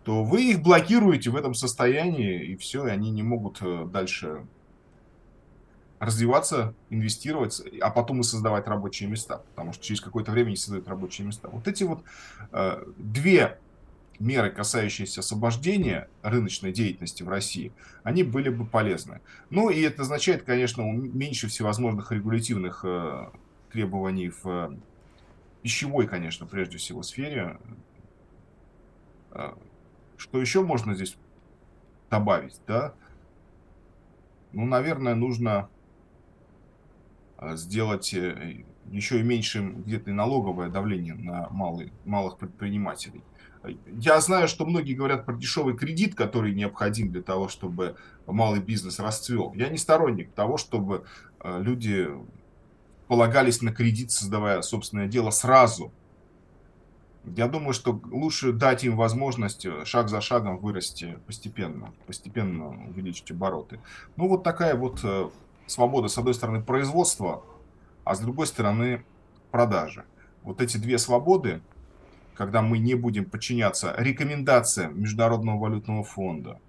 [0.04, 4.46] то вы их блокируете в этом состоянии, и все, и они не могут э, дальше
[6.00, 10.88] развиваться, инвестировать, а потом и создавать рабочие места, потому что через какое-то время они создают
[10.88, 11.50] рабочие места.
[11.50, 12.04] Вот эти вот
[12.52, 13.58] э, две
[14.20, 17.72] меры, касающиеся освобождения рыночной деятельности в России,
[18.04, 19.22] они были бы полезны.
[19.50, 23.30] Ну и это означает, конечно, меньше всевозможных регулятивных э,
[23.72, 24.78] требований в э,
[25.62, 27.58] пищевой, конечно, прежде всего сфере.
[29.32, 29.54] Э,
[30.18, 31.18] что еще можно здесь
[32.10, 32.94] добавить, да?
[34.56, 35.70] ну, наверное, нужно
[37.38, 43.22] э, сделать э, еще и меньшим где-то налоговое давление на малый, малых предпринимателей.
[43.88, 47.96] Я знаю, что многие говорят про дешевый кредит, который необходим для того, чтобы
[48.28, 49.54] малый бизнес расцвел.
[49.56, 51.06] Я не сторонник того, чтобы
[51.40, 52.10] э, люди
[53.08, 55.92] полагались на кредит, создавая собственное дело сразу.
[57.26, 63.32] Я думаю, что лучше дать им возможность э, шаг за шагом вырасти постепенно, постепенно увеличить
[63.32, 63.80] обороты.
[64.16, 65.30] Ну, вот такая вот э,
[65.66, 67.44] свобода, с одной стороны, производства,
[68.04, 69.04] а с другой стороны,
[69.52, 70.06] продажи.
[70.44, 71.62] Вот эти две свободы,
[72.36, 76.60] когда мы не будем подчиняться рекомендациям Международного валютного фонда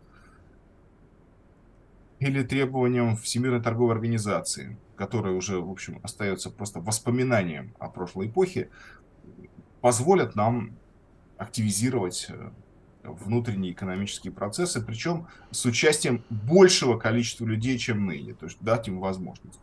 [2.19, 8.71] или требованиям Всемирной торговой организации, которая уже, в общем, остается просто воспоминанием о прошлой эпохе,
[9.81, 10.77] позволят нам
[11.37, 12.51] активизировать э,
[13.03, 18.99] внутренние экономические процессы, причем с участием большего количества людей, чем ныне, то есть дать им
[19.01, 19.61] возможность.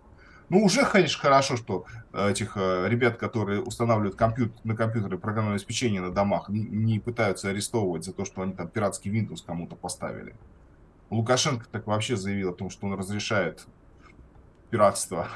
[0.54, 5.54] Ну, уже, конечно, хорошо, что э, этих э, ребят, которые устанавливают компьютер, на компьютеры программное
[5.54, 9.76] обеспечение на домах, не, не пытаются арестовывать за то, что они там пиратский Windows кому-то
[9.76, 10.36] поставили.
[11.10, 13.66] Лукашенко так вообще заявил о том, что он разрешает
[14.70, 15.28] пиратство.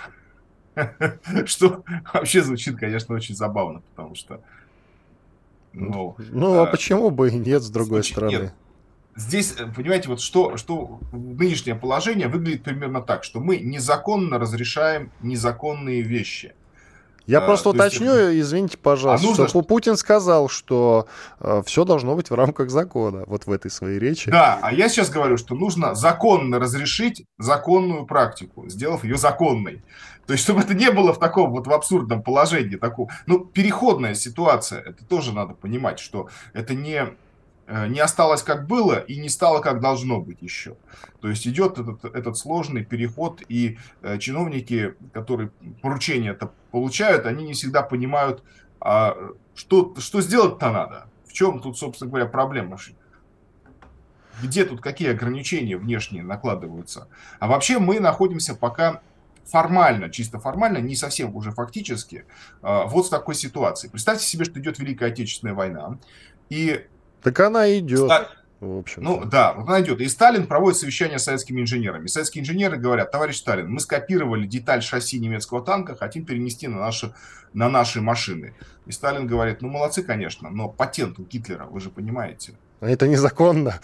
[1.45, 4.41] Что вообще звучит, конечно, очень забавно, потому что...
[5.73, 8.51] Ну, ну а почему бы и нет, с другой стороны?
[9.17, 15.11] Здесь, э, понимаете, вот что, что нынешнее положение выглядит примерно так, что мы незаконно разрешаем
[15.21, 16.53] незаконные вещи.
[17.25, 18.47] Я а, просто уточню, есть...
[18.47, 19.47] извините, пожалуйста, а нужно...
[19.49, 21.07] что Путин сказал, что
[21.41, 24.31] э, все должно быть в рамках закона, вот в этой своей речи.
[24.31, 29.83] Да, а я сейчас говорю, что нужно законно разрешить законную практику, сделав ее законной.
[30.25, 34.13] То есть, чтобы это не было в таком вот в абсурдном положении, такого, ну, переходная
[34.13, 37.07] ситуация, это тоже надо понимать, что это не
[37.87, 40.77] не осталось как было и не стало как должно быть еще.
[41.21, 45.51] То есть идет этот, этот сложный переход, и э, чиновники, которые
[45.81, 48.43] поручения это получают, они не всегда понимают,
[48.79, 49.17] а,
[49.55, 51.09] что, что сделать-то надо.
[51.25, 52.77] В чем тут, собственно говоря, проблема?
[54.41, 57.07] Где тут какие ограничения внешние накладываются?
[57.39, 59.01] А вообще мы находимся пока
[59.45, 62.25] формально, чисто формально, не совсем уже фактически,
[62.61, 63.87] э, вот в такой ситуации.
[63.87, 65.97] Представьте себе, что идет Великая Отечественная война,
[66.49, 66.85] и
[67.23, 68.05] так она идет.
[68.05, 68.29] Ста...
[68.59, 70.01] В общем ну да, вот она идет.
[70.01, 72.07] И Сталин проводит совещание с советскими инженерами.
[72.07, 77.13] Советские инженеры говорят, товарищ Сталин, мы скопировали деталь шасси немецкого танка, хотим перенести на наши,
[77.53, 78.55] на наши машины.
[78.87, 82.53] И Сталин говорит, ну молодцы, конечно, но патент у Гитлера, вы же понимаете.
[82.79, 83.79] А это незаконно.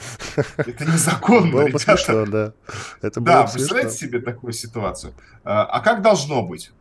[0.57, 2.53] Это незаконно, было бы смешно, да.
[3.01, 5.13] Это да, представляете себе такую ситуацию?
[5.43, 6.71] А, а как должно быть?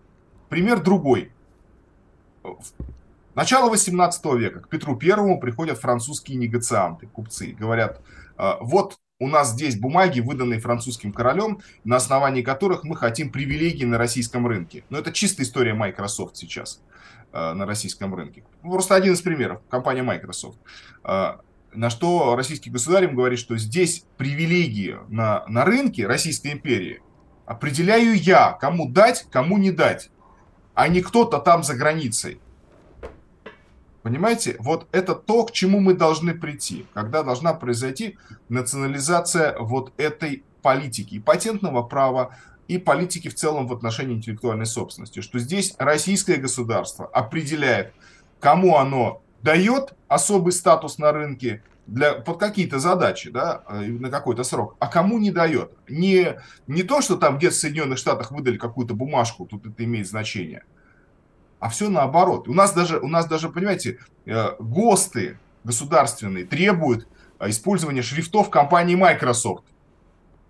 [0.48, 1.30] Пример другой.
[3.34, 8.00] Начало 18 века к Петру Первому приходят французские негацианты, купцы, говорят,
[8.36, 13.84] «А, вот у нас здесь бумаги, выданные французским королем, на основании которых мы хотим привилегии
[13.84, 14.84] на российском рынке.
[14.90, 16.82] Но это чистая история Microsoft сейчас
[17.32, 18.44] а, на российском рынке.
[18.62, 20.58] Просто один из примеров, компания Microsoft.
[21.04, 21.40] А,
[21.72, 27.00] на что российский государь им говорит, что здесь привилегии на, на рынке Российской империи
[27.46, 30.10] определяю я, кому дать, кому не дать,
[30.74, 32.41] а не кто-то там за границей.
[34.02, 40.42] Понимаете, вот это то, к чему мы должны прийти, когда должна произойти национализация вот этой
[40.60, 42.36] политики и патентного права,
[42.66, 47.92] и политики в целом в отношении интеллектуальной собственности, что здесь российское государство определяет,
[48.40, 54.42] кому оно дает особый статус на рынке для, под какие-то задачи, да, э, на какой-то
[54.42, 55.72] срок, а кому не дает.
[55.88, 60.08] Не, не то, что там где-то в Соединенных Штатах выдали какую-то бумажку, тут это имеет
[60.08, 60.64] значение–
[61.62, 62.48] а все наоборот.
[62.48, 67.06] У нас даже, у нас даже понимаете, э, ГОСТы государственные требуют
[67.38, 69.62] э, использования шрифтов компании Microsoft.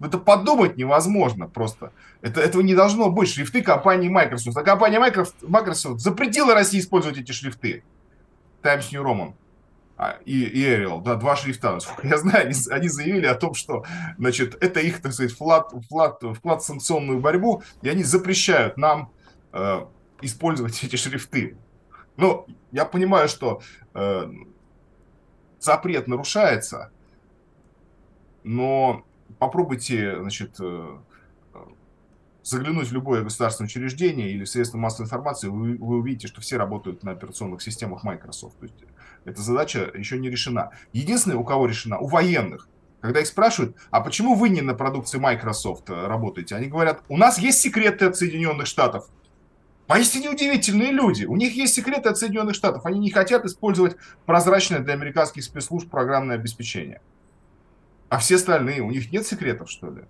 [0.00, 1.92] Это подумать невозможно просто.
[2.22, 3.28] Это, этого не должно быть.
[3.28, 4.56] Шрифты компании Microsoft.
[4.56, 7.84] А компания Microsoft, Microsoft запретила России использовать эти шрифты.
[8.62, 9.34] Times New Roman
[9.98, 13.84] а, и, и Arial, да, два шрифта, я знаю, они, они заявили о том, что,
[14.16, 19.12] значит, это их, так сказать, вклад, вклад, вклад в санкционную борьбу, и они запрещают нам
[19.52, 19.84] э,
[20.22, 21.56] использовать эти шрифты.
[22.16, 23.62] Ну, я понимаю, что
[23.94, 24.30] э,
[25.60, 26.90] запрет нарушается,
[28.44, 29.04] но
[29.38, 30.98] попробуйте, значит, э,
[32.42, 37.02] заглянуть в любое государственное учреждение или средство массовой информации, вы, вы увидите, что все работают
[37.02, 38.58] на операционных системах Microsoft.
[38.58, 38.76] То есть
[39.24, 40.70] эта задача еще не решена.
[40.92, 42.68] Единственное, у кого решена, у военных.
[43.00, 47.16] Когда их спрашивают, а почему вы не на продукции Microsoft э, работаете, они говорят, у
[47.16, 49.08] нас есть секреты от Соединенных Штатов.
[49.92, 51.26] Поистине удивительные люди.
[51.26, 52.86] У них есть секреты от Соединенных Штатов.
[52.86, 57.02] Они не хотят использовать прозрачное для американских спецслужб программное обеспечение.
[58.08, 60.04] А все остальные, у них нет секретов, что ли?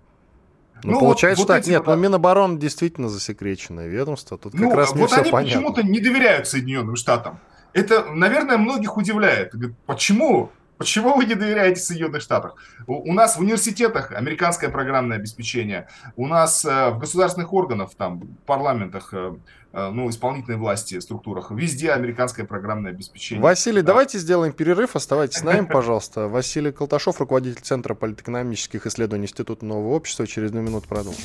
[0.83, 1.63] Ну, ну получается вот, так.
[1.63, 4.37] Вот Нет, вот, но Минобороны действительно засекреченное ведомство.
[4.37, 5.59] Тут ну, как раз не вот все они понятно.
[5.59, 7.41] почему-то не доверяют Соединенным Штатам.
[7.73, 9.51] Это, наверное, многих удивляет.
[9.85, 10.49] Почему?
[10.77, 12.55] Почему вы не доверяете Соединенных Штатах?
[12.87, 19.13] У, нас в университетах американское программное обеспечение, у нас э, в государственных органах, там, парламентах,
[19.13, 19.35] э,
[19.71, 23.41] э, ну, исполнительной власти, структурах, везде американское программное обеспечение.
[23.41, 23.87] Василий, да.
[23.87, 26.27] давайте сделаем перерыв, оставайтесь с нами, пожалуйста.
[26.27, 30.27] Василий Колташов, руководитель Центра политэкономических исследований Института нового общества.
[30.27, 31.21] Через две минуты продолжим.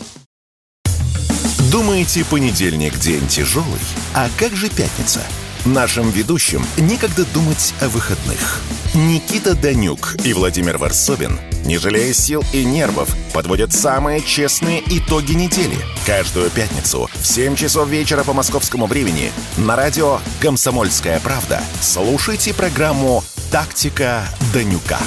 [1.73, 3.81] Думаете, понедельник день тяжелый?
[4.15, 5.21] А как же пятница?
[5.69, 8.63] Нашим ведущим некогда думать о выходных.
[8.95, 15.77] Никита Данюк и Владимир Варсобин, не жалея сил и нервов, подводят самые честные итоги недели.
[16.07, 23.23] Каждую пятницу в 7 часов вечера по московскому времени на радио «Комсомольская правда» слушайте программу
[23.51, 24.99] «Тактика Данюка».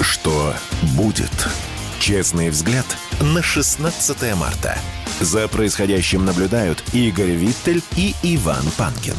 [0.00, 0.54] Что
[0.94, 1.48] будет?
[1.98, 2.86] Честный взгляд
[3.20, 4.78] на 16 марта.
[5.22, 9.14] За происходящим наблюдают Игорь Виттель и Иван Панкин.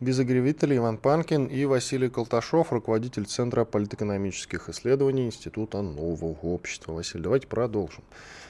[0.00, 6.94] Без Игоря Виттеля, Иван Панкин и Василий Колташов, руководитель Центра политэкономических исследований Института нового общества.
[6.94, 8.02] Василий, давайте продолжим.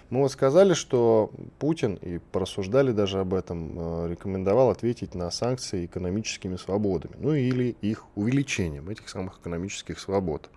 [0.08, 5.84] Мы вот сказали, что Путин, и порассуждали даже об этом, э, рекомендовал ответить на санкции
[5.84, 10.48] экономическими свободами, ну или их увеличением, этих самых экономических свобод.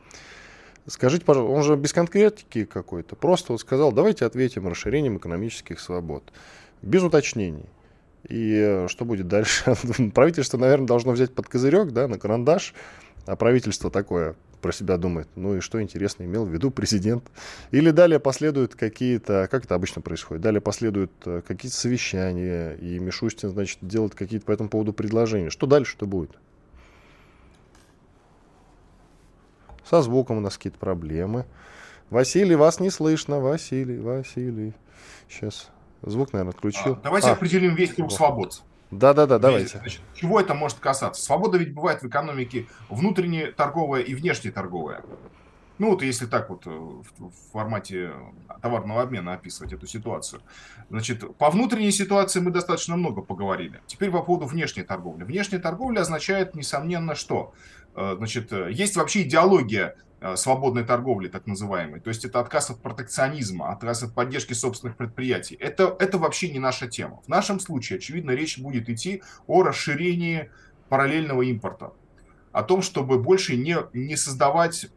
[0.88, 6.24] Скажите, пожалуйста, он же без конкретики какой-то, просто вот сказал, давайте ответим расширением экономических свобод,
[6.82, 7.66] без уточнений.
[8.28, 9.76] И э, что будет дальше?
[10.14, 12.74] Правительство, наверное, должно взять под козырек, да, на карандаш,
[13.26, 17.24] а правительство такое про себя думает, ну и что интересно имел в виду президент.
[17.72, 23.50] Или далее последуют какие-то, как это обычно происходит, далее последуют э, какие-то совещания, и Мишустин,
[23.50, 25.50] значит, делает какие-то по этому поводу предложения.
[25.50, 26.32] Что дальше-то будет?
[29.90, 31.46] Со звуком у нас какие-то проблемы.
[32.10, 33.40] Василий, вас не слышно.
[33.40, 34.74] Василий, Василий.
[35.28, 35.70] Сейчас.
[36.02, 36.94] Звук, наверное, отключил.
[36.94, 38.62] А, давайте а, определим весь круг свобод.
[38.92, 39.78] Да-да-да, давайте.
[39.80, 41.24] Значит, чего это может касаться?
[41.24, 45.02] Свобода ведь бывает в экономике внутренне торговая и внешне торговая.
[45.80, 48.12] Ну вот если так вот э, в формате
[48.62, 50.42] товарного обмена описывать эту ситуацию.
[50.90, 53.82] Значит, по внутренней ситуации мы достаточно много поговорили.
[53.88, 55.24] Теперь по поводу внешней торговли.
[55.24, 57.54] Внешняя торговля означает, несомненно, что
[57.96, 62.00] Э, значит, э, есть вообще идеология э, свободной торговли, так называемой.
[62.00, 65.56] То есть это отказ от протекционизма, отказ от поддержки собственных предприятий.
[65.56, 67.22] Это, это вообще не наша тема.
[67.26, 70.50] В нашем случае, очевидно, речь будет идти о расширении
[70.90, 71.94] параллельного импорта.
[72.52, 74.88] О том, чтобы больше не, не создавать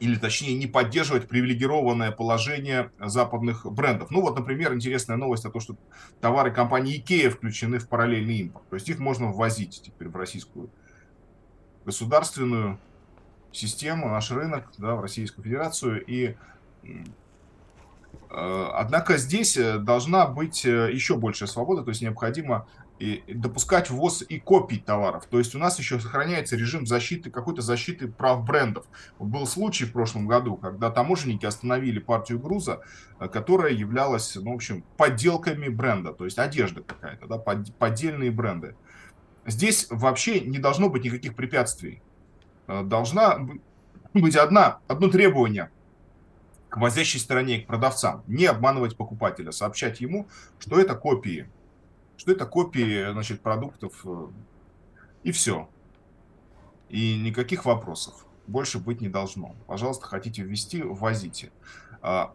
[0.00, 4.10] или точнее не поддерживать привилегированное положение западных брендов.
[4.10, 5.76] Ну вот, например, интересная новость о том, что
[6.20, 8.66] товары компании Ikea включены в параллельный импорт.
[8.70, 10.70] То есть их можно ввозить теперь в российскую
[11.84, 12.78] государственную
[13.52, 16.02] систему, наш рынок, да, в Российскую Федерацию.
[16.06, 16.34] И
[16.82, 22.66] э, Однако здесь э, должна быть э, еще большая свобода, то есть необходимо
[23.00, 25.24] и допускать ввоз и копий товаров.
[25.24, 28.84] То есть у нас еще сохраняется режим защиты, какой-то защиты прав брендов.
[29.18, 32.82] Был случай в прошлом году, когда таможенники остановили партию груза,
[33.32, 38.76] которая являлась, ну, в общем, подделками бренда, то есть одежда какая-то, да, поддельные бренды.
[39.46, 42.02] Здесь вообще не должно быть никаких препятствий.
[42.66, 43.38] Э, должна
[44.12, 45.70] быть одна, одно требование
[46.68, 48.22] к возящей стороне, к продавцам.
[48.26, 50.28] Не обманывать покупателя, сообщать ему,
[50.58, 51.48] что это копии.
[52.20, 54.04] Что это копии значит, продуктов.
[54.04, 54.26] Э,
[55.22, 55.70] и все.
[56.90, 59.56] И никаких вопросов больше быть не должно.
[59.66, 61.50] Пожалуйста, хотите ввести, ввозите.
[62.02, 62.34] А,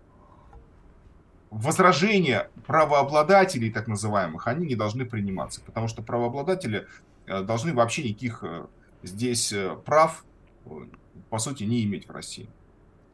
[1.52, 6.88] возражения правообладателей, так называемых, они не должны приниматься, потому что правообладатели
[7.28, 8.66] э, должны вообще никаких э,
[9.04, 9.54] здесь
[9.86, 10.26] прав,
[11.30, 12.50] по сути, не иметь в России.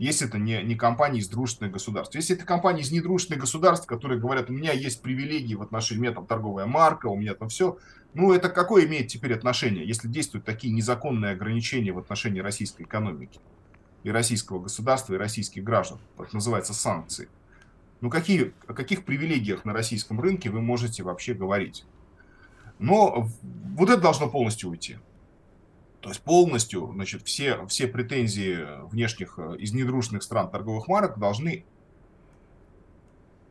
[0.02, 2.16] Если это не, не компании из дружественных государств.
[2.16, 6.02] Если это компании из недружественных государств, которые говорят, у меня есть привилегии в отношении, у
[6.02, 7.78] меня там торговая марка, у меня там все,
[8.16, 13.40] ну это какое имеет теперь отношение, если действуют такие незаконные ограничения в отношении российской экономики
[14.02, 17.30] и российского государства, и российских граждан, так называется санкции.
[18.02, 21.86] Ну какие, о каких привилегиях на российском рынке вы можете вообще говорить?
[22.80, 23.30] Но
[23.76, 24.98] вот это должно полностью уйти.
[26.02, 31.64] То есть полностью, значит, все, все претензии внешних э, из недружных стран торговых марок должны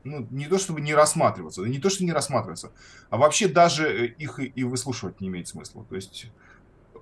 [0.03, 2.73] ну, не то чтобы не рассматриваться, не то что не рассматриваться,
[3.09, 5.85] а вообще даже э, их и выслушивать не имеет смысла.
[5.89, 6.27] То есть,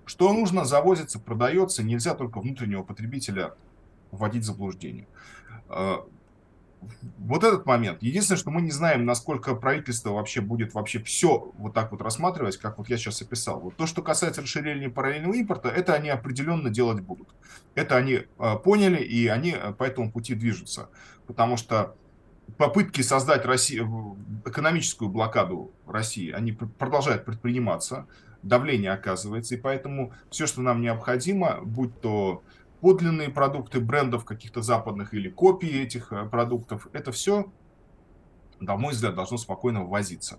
[0.05, 3.55] что нужно, завозится, продается, нельзя только внутреннего потребителя
[4.11, 5.07] вводить в заблуждение.
[7.18, 8.02] Вот этот момент.
[8.02, 12.56] Единственное, что мы не знаем, насколько правительство вообще будет вообще все вот так вот рассматривать,
[12.56, 13.60] как вот я сейчас описал.
[13.60, 17.28] Вот то, что касается расширения параллельного импорта, это они определенно делать будут.
[17.74, 20.88] Это они э, поняли, и они э, по этому пути движутся.
[21.26, 21.94] Потому что
[22.56, 23.80] попытки создать России,
[24.46, 28.06] экономическую блокаду России, они продолжают предприниматься,
[28.42, 32.42] давление оказывается, и поэтому все, что нам необходимо, будь то
[32.80, 37.50] подлинные продукты брендов каких-то западных или копии этих э, продуктов, это все,
[38.60, 40.38] на мой взгляд, должно спокойно ввозиться.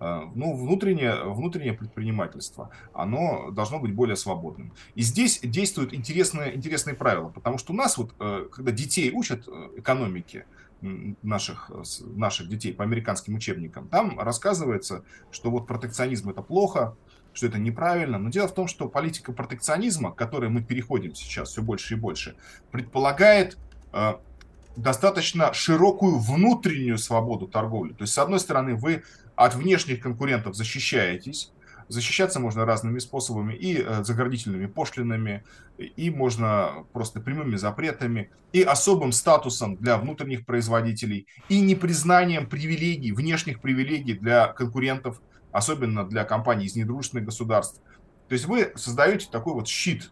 [0.00, 4.72] Э, ну, внутреннее, внутреннее предпринимательство, оно должно быть более свободным.
[4.94, 9.48] И здесь действуют интересные, интересные правила, потому что у нас вот, э, когда детей учат
[9.76, 10.46] экономике,
[11.22, 11.70] наших,
[12.00, 16.94] наших детей по американским учебникам, там рассказывается, что вот протекционизм это плохо,
[17.34, 18.18] что это неправильно.
[18.18, 21.96] Но дело в том, что политика протекционизма, к которой мы переходим сейчас все больше и
[21.96, 22.36] больше,
[22.70, 23.58] предполагает
[23.92, 24.14] э,
[24.76, 27.92] достаточно широкую внутреннюю свободу торговли.
[27.92, 29.02] То есть, с одной стороны, вы
[29.34, 31.50] от внешних конкурентов защищаетесь,
[31.88, 35.44] Защищаться можно разными способами, и э, заградительными пошлинами,
[35.76, 43.60] и можно просто прямыми запретами, и особым статусом для внутренних производителей, и непризнанием привилегий, внешних
[43.60, 45.20] привилегий для конкурентов–
[45.54, 47.80] особенно для компаний из недружественных государств.
[48.28, 50.10] То есть вы создаете такой вот щит,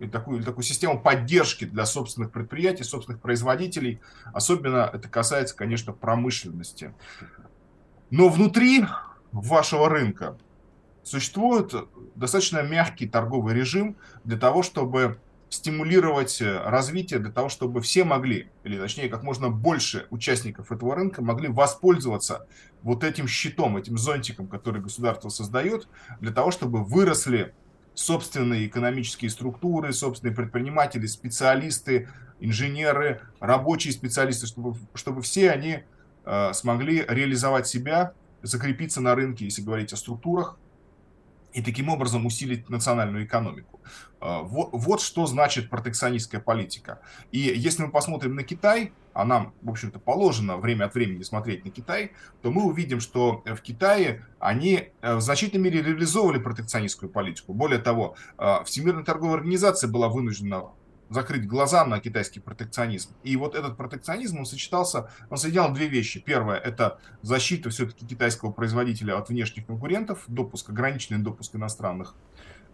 [0.00, 4.00] и такую, или такую систему поддержки для собственных предприятий, собственных производителей.
[4.32, 6.92] Особенно это касается, конечно, промышленности.
[8.10, 8.84] Но внутри
[9.30, 10.36] вашего рынка
[11.04, 11.72] существует
[12.16, 15.20] достаточно мягкий торговый режим для того, чтобы
[15.50, 20.94] стимулировать э, развитие для того, чтобы все могли, или точнее, как можно больше участников этого
[20.94, 22.46] рынка могли воспользоваться
[22.82, 25.88] вот этим щитом, этим зонтиком, который государство создает,
[26.20, 27.52] для того, чтобы выросли
[27.94, 35.80] собственные экономические структуры, собственные предприниматели, специалисты, инженеры, рабочие специалисты, чтобы, чтобы все они
[36.24, 40.56] э, смогли реализовать себя, закрепиться на рынке, если говорить о структурах,
[41.52, 43.80] и таким образом усилить национальную экономику.
[44.20, 47.00] А, вот, вот что значит протекционистская политика.
[47.32, 51.64] И если мы посмотрим на Китай, а нам, в общем-то, положено время от времени смотреть
[51.64, 57.10] на Китай, то мы увидим, что в Китае они э, в значительной мере реализовывали протекционистскую
[57.10, 57.52] политику.
[57.52, 60.70] Более того, а, Всемирная торговая организация была вынуждена
[61.10, 63.10] закрыть глаза на китайский протекционизм.
[63.22, 66.20] И вот этот протекционизм, он сочетался, он соединял две вещи.
[66.20, 72.14] Первое, это защита все-таки китайского производителя от внешних конкурентов, допуск, ограниченный допуск иностранных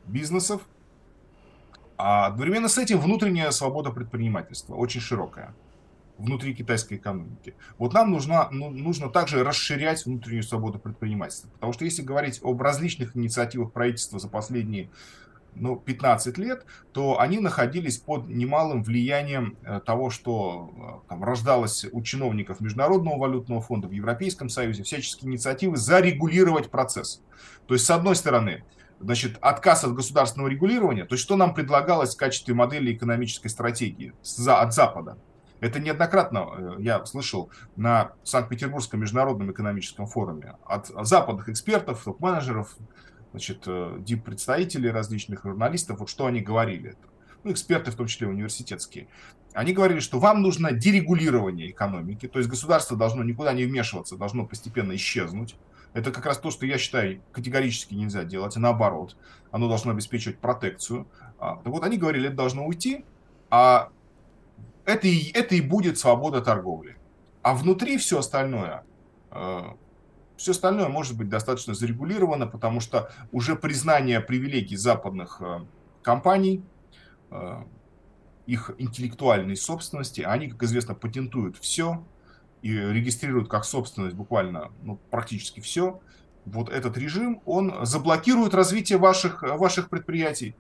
[0.05, 0.63] бизнесов.
[1.99, 5.55] А одновременно с этим внутренняя свобода предпринимательства, очень широкая
[6.19, 7.55] внутри китайской экономики.
[7.79, 11.51] Вот нам нужно, ну, нужно также расширять внутреннюю свободу предпринимательства.
[11.51, 14.91] Потому что если говорить об различных инициативах правительства за последние
[15.59, 21.87] ну, 15 лет, то они находились под немалым влиянием э, того, что э, там, рождалось
[21.91, 27.23] у чиновников Международного валютного фонда в Европейском Союзе, всяческие инициативы зарегулировать процесс.
[27.67, 28.65] То есть, с одной стороны,
[29.01, 34.13] значит, отказ от государственного регулирования, то есть что нам предлагалось в качестве модели экономической стратегии
[34.47, 35.19] от Запада.
[35.61, 42.77] Это неоднократно э, я слышал на Санкт-Петербургском международном экономическом форуме от западных экспертов, топ-менеджеров,
[43.33, 46.97] значит, э, дип-представителей различных журналистов, вот что они говорили,
[47.45, 49.09] ну, эксперты, в том числе университетские,
[49.53, 54.45] они говорили, что вам нужно дерегулирование экономики, то есть государство должно никуда не вмешиваться, должно
[54.45, 55.57] постепенно исчезнуть.
[55.95, 59.17] Это как раз то, что я считаю категорически нельзя делать, а наоборот,
[59.51, 61.07] оно должно обеспечивать протекцию.
[61.39, 63.05] А, так вот, они говорили, это должно уйти,
[63.49, 63.91] а
[64.85, 66.97] это и, это и будет свобода торговли.
[67.41, 68.85] А внутри все остальное,
[69.31, 69.63] э,
[70.37, 75.61] все остальное может быть достаточно зарегулировано, потому что уже признание привилегий западных э,
[76.03, 76.63] компаний,
[77.31, 77.63] э,
[78.47, 82.05] их интеллектуальной собственности, они, как известно, патентуют все
[82.63, 86.01] и регистрируют как собственность буквально ну, практически все.
[86.45, 90.55] Вот этот режим, он заблокирует развитие ваших, ваших предприятий.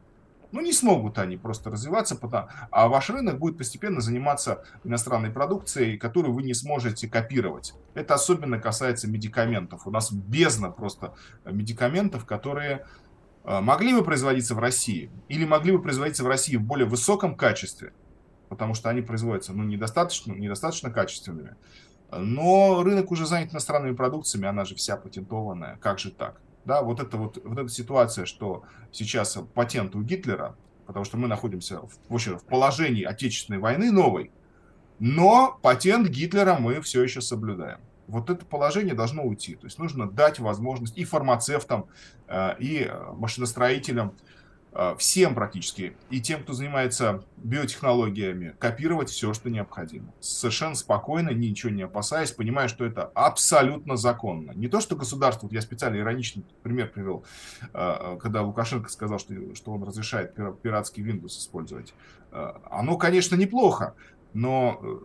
[0.57, 5.99] Ну, не смогут они просто развиваться, потому, а ваш рынок будет постепенно заниматься иностранной продукцией,
[5.99, 7.75] которую вы не сможете копировать.
[7.93, 9.87] Это особенно касается медикаментов.
[9.87, 12.87] У нас бездна просто медикаментов, которые
[13.45, 17.35] э, могли бы производиться в России или могли бы производиться в России в более высоком
[17.35, 17.93] качестве,
[18.49, 21.57] потому что они производятся ну, недостаточно, недостаточно качественными.
[22.11, 25.77] Но рынок уже занят иностранными продукциями, она же вся патентованная.
[25.83, 26.41] Как же так?
[26.67, 30.57] Да, вот, это вот, вот эта ситуация, что сейчас патент у Гитлера,
[30.87, 34.31] потому что мы находимся в, в, общем, в положении Отечественной войны новой,
[34.99, 37.79] но патент Гитлера мы все еще соблюдаем.
[38.09, 39.57] Вот это положение должно уйти.
[39.57, 41.87] То есть нужно дать возможность и фармацевтам,
[42.29, 44.13] э, и машиностроителям Э,
[44.99, 50.13] всем практически, и тем, кто занимается биотехнологиями, копировать все, что необходимо.
[50.21, 54.53] Совершенно спокойно, ничего не опасаясь, понимая, что это абсолютно законно.
[54.53, 57.25] Не то, что государство, вот я специально ироничный пример привел,
[57.73, 61.95] э, когда Лукашенко сказал, что, что он разрешает пиратский Windows использовать.
[62.33, 63.95] Э, оно, конечно, неплохо,
[64.35, 65.01] но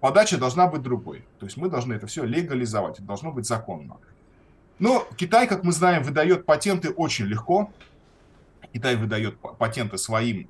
[0.00, 1.24] подача должна быть другой.
[1.38, 3.96] То есть мы должны это все легализовать, это должно быть законно.
[4.78, 7.70] Но Китай, как мы знаем, выдает патенты очень легко,
[8.72, 10.48] Китай выдает патенты своим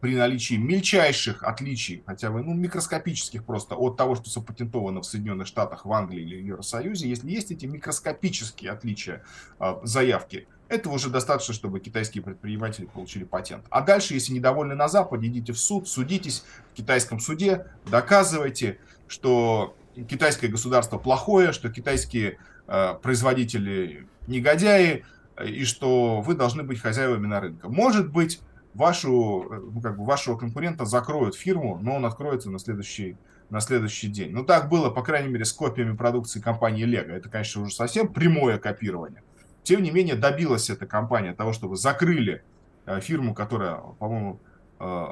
[0.00, 5.46] при наличии мельчайших отличий, хотя бы ну, микроскопических просто от того, что запатентовано в Соединенных
[5.46, 9.22] Штатах, в Англии или в Евросоюзе, если есть эти микроскопические отличия
[9.58, 13.66] э, заявки, этого уже достаточно, чтобы китайские предприниматели получили патент.
[13.70, 19.76] А дальше, если недовольны на Западе, идите в суд, судитесь в китайском суде, доказывайте, что
[20.08, 25.04] китайское государство плохое, что китайские э, производители негодяи,
[25.44, 27.68] и что вы должны быть хозяевами на рынке.
[27.68, 28.40] Может быть,
[28.74, 33.16] вашу, ну, как бы вашего конкурента закроют фирму, но он откроется на следующий,
[33.50, 34.32] на следующий день.
[34.32, 37.12] Ну, так было, по крайней мере, с копиями продукции компании Lego.
[37.12, 39.22] Это, конечно, уже совсем прямое копирование.
[39.62, 42.42] Тем не менее, добилась эта компания того, чтобы закрыли
[42.86, 44.40] э, фирму, которая, по-моему,
[44.78, 45.06] э,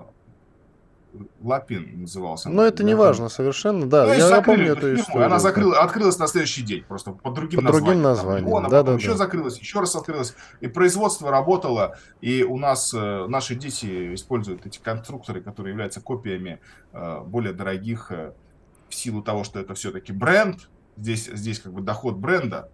[1.41, 2.49] Лапин назывался.
[2.49, 4.07] Но это не важно совершенно, да.
[4.07, 5.26] Ну, я, я помню эту фирму, историю.
[5.26, 7.84] Она закрыла, открылась на следующий день, просто под другим под названием.
[7.84, 8.51] Другим названием.
[8.51, 9.16] Там, да, да, еще да.
[9.16, 10.34] закрылась, еще раз открылась.
[10.61, 16.61] И производство работало, и у нас э, наши дети используют эти конструкторы, которые являются копиями
[16.93, 18.32] э, более дорогих э,
[18.89, 20.68] в силу того, что это все-таки бренд.
[20.97, 22.70] Здесь, здесь как бы доход бренда,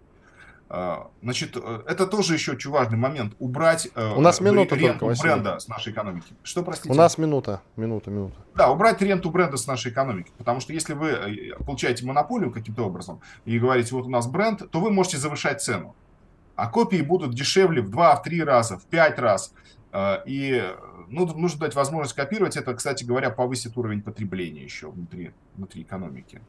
[1.22, 3.34] значит, э, это тоже еще очень важный момент.
[3.38, 6.34] Убрать э, У нас минута ренту только, бренда с нашей экономики.
[6.42, 6.92] Что, простите?
[6.92, 8.34] У нас минута, минута, минута.
[8.54, 10.32] Да, убрать ренту бренда с нашей экономики.
[10.36, 14.70] Потому что если вы э, получаете монополию каким-то образом и говорите, вот у нас бренд,
[14.70, 15.94] то вы можете завышать цену.
[16.56, 19.52] А копии будут дешевле в 2, в 3 раза, в 5 раз.
[20.26, 20.62] И
[21.08, 22.56] ну, нужно дать возможность копировать.
[22.56, 26.40] Это, кстати говоря, повысит уровень потребления еще внутри, внутри экономики.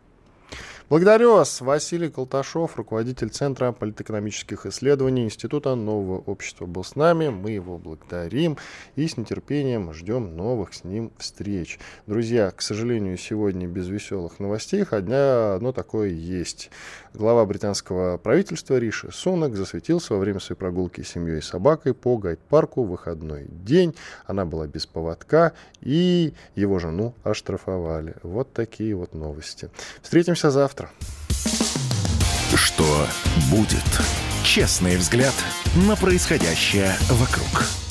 [0.88, 7.30] Благодарю вас, Василий Колташов, руководитель Центра политэкономических исследований Института нового общества был с нами.
[7.30, 8.58] Мы его благодарим
[8.96, 11.80] и с нетерпением ждем новых с ним встреч.
[12.06, 16.70] Друзья, к сожалению, сегодня без веселых новостей, хотя одно такое есть.
[17.16, 22.18] Глава британского правительства Риши Сунак засветился во время своей прогулки с семьей и собакой по
[22.18, 23.96] гайд-парку в выходной день.
[24.28, 28.18] Она была без поводка, и его жену оштрафовали.
[28.22, 29.72] Вот такие вот новости.
[30.04, 30.90] Встретимся завтра завтра.
[32.56, 33.08] Что
[33.50, 33.84] будет?
[34.44, 35.34] Честный взгляд
[35.76, 37.85] на происходящее вокруг.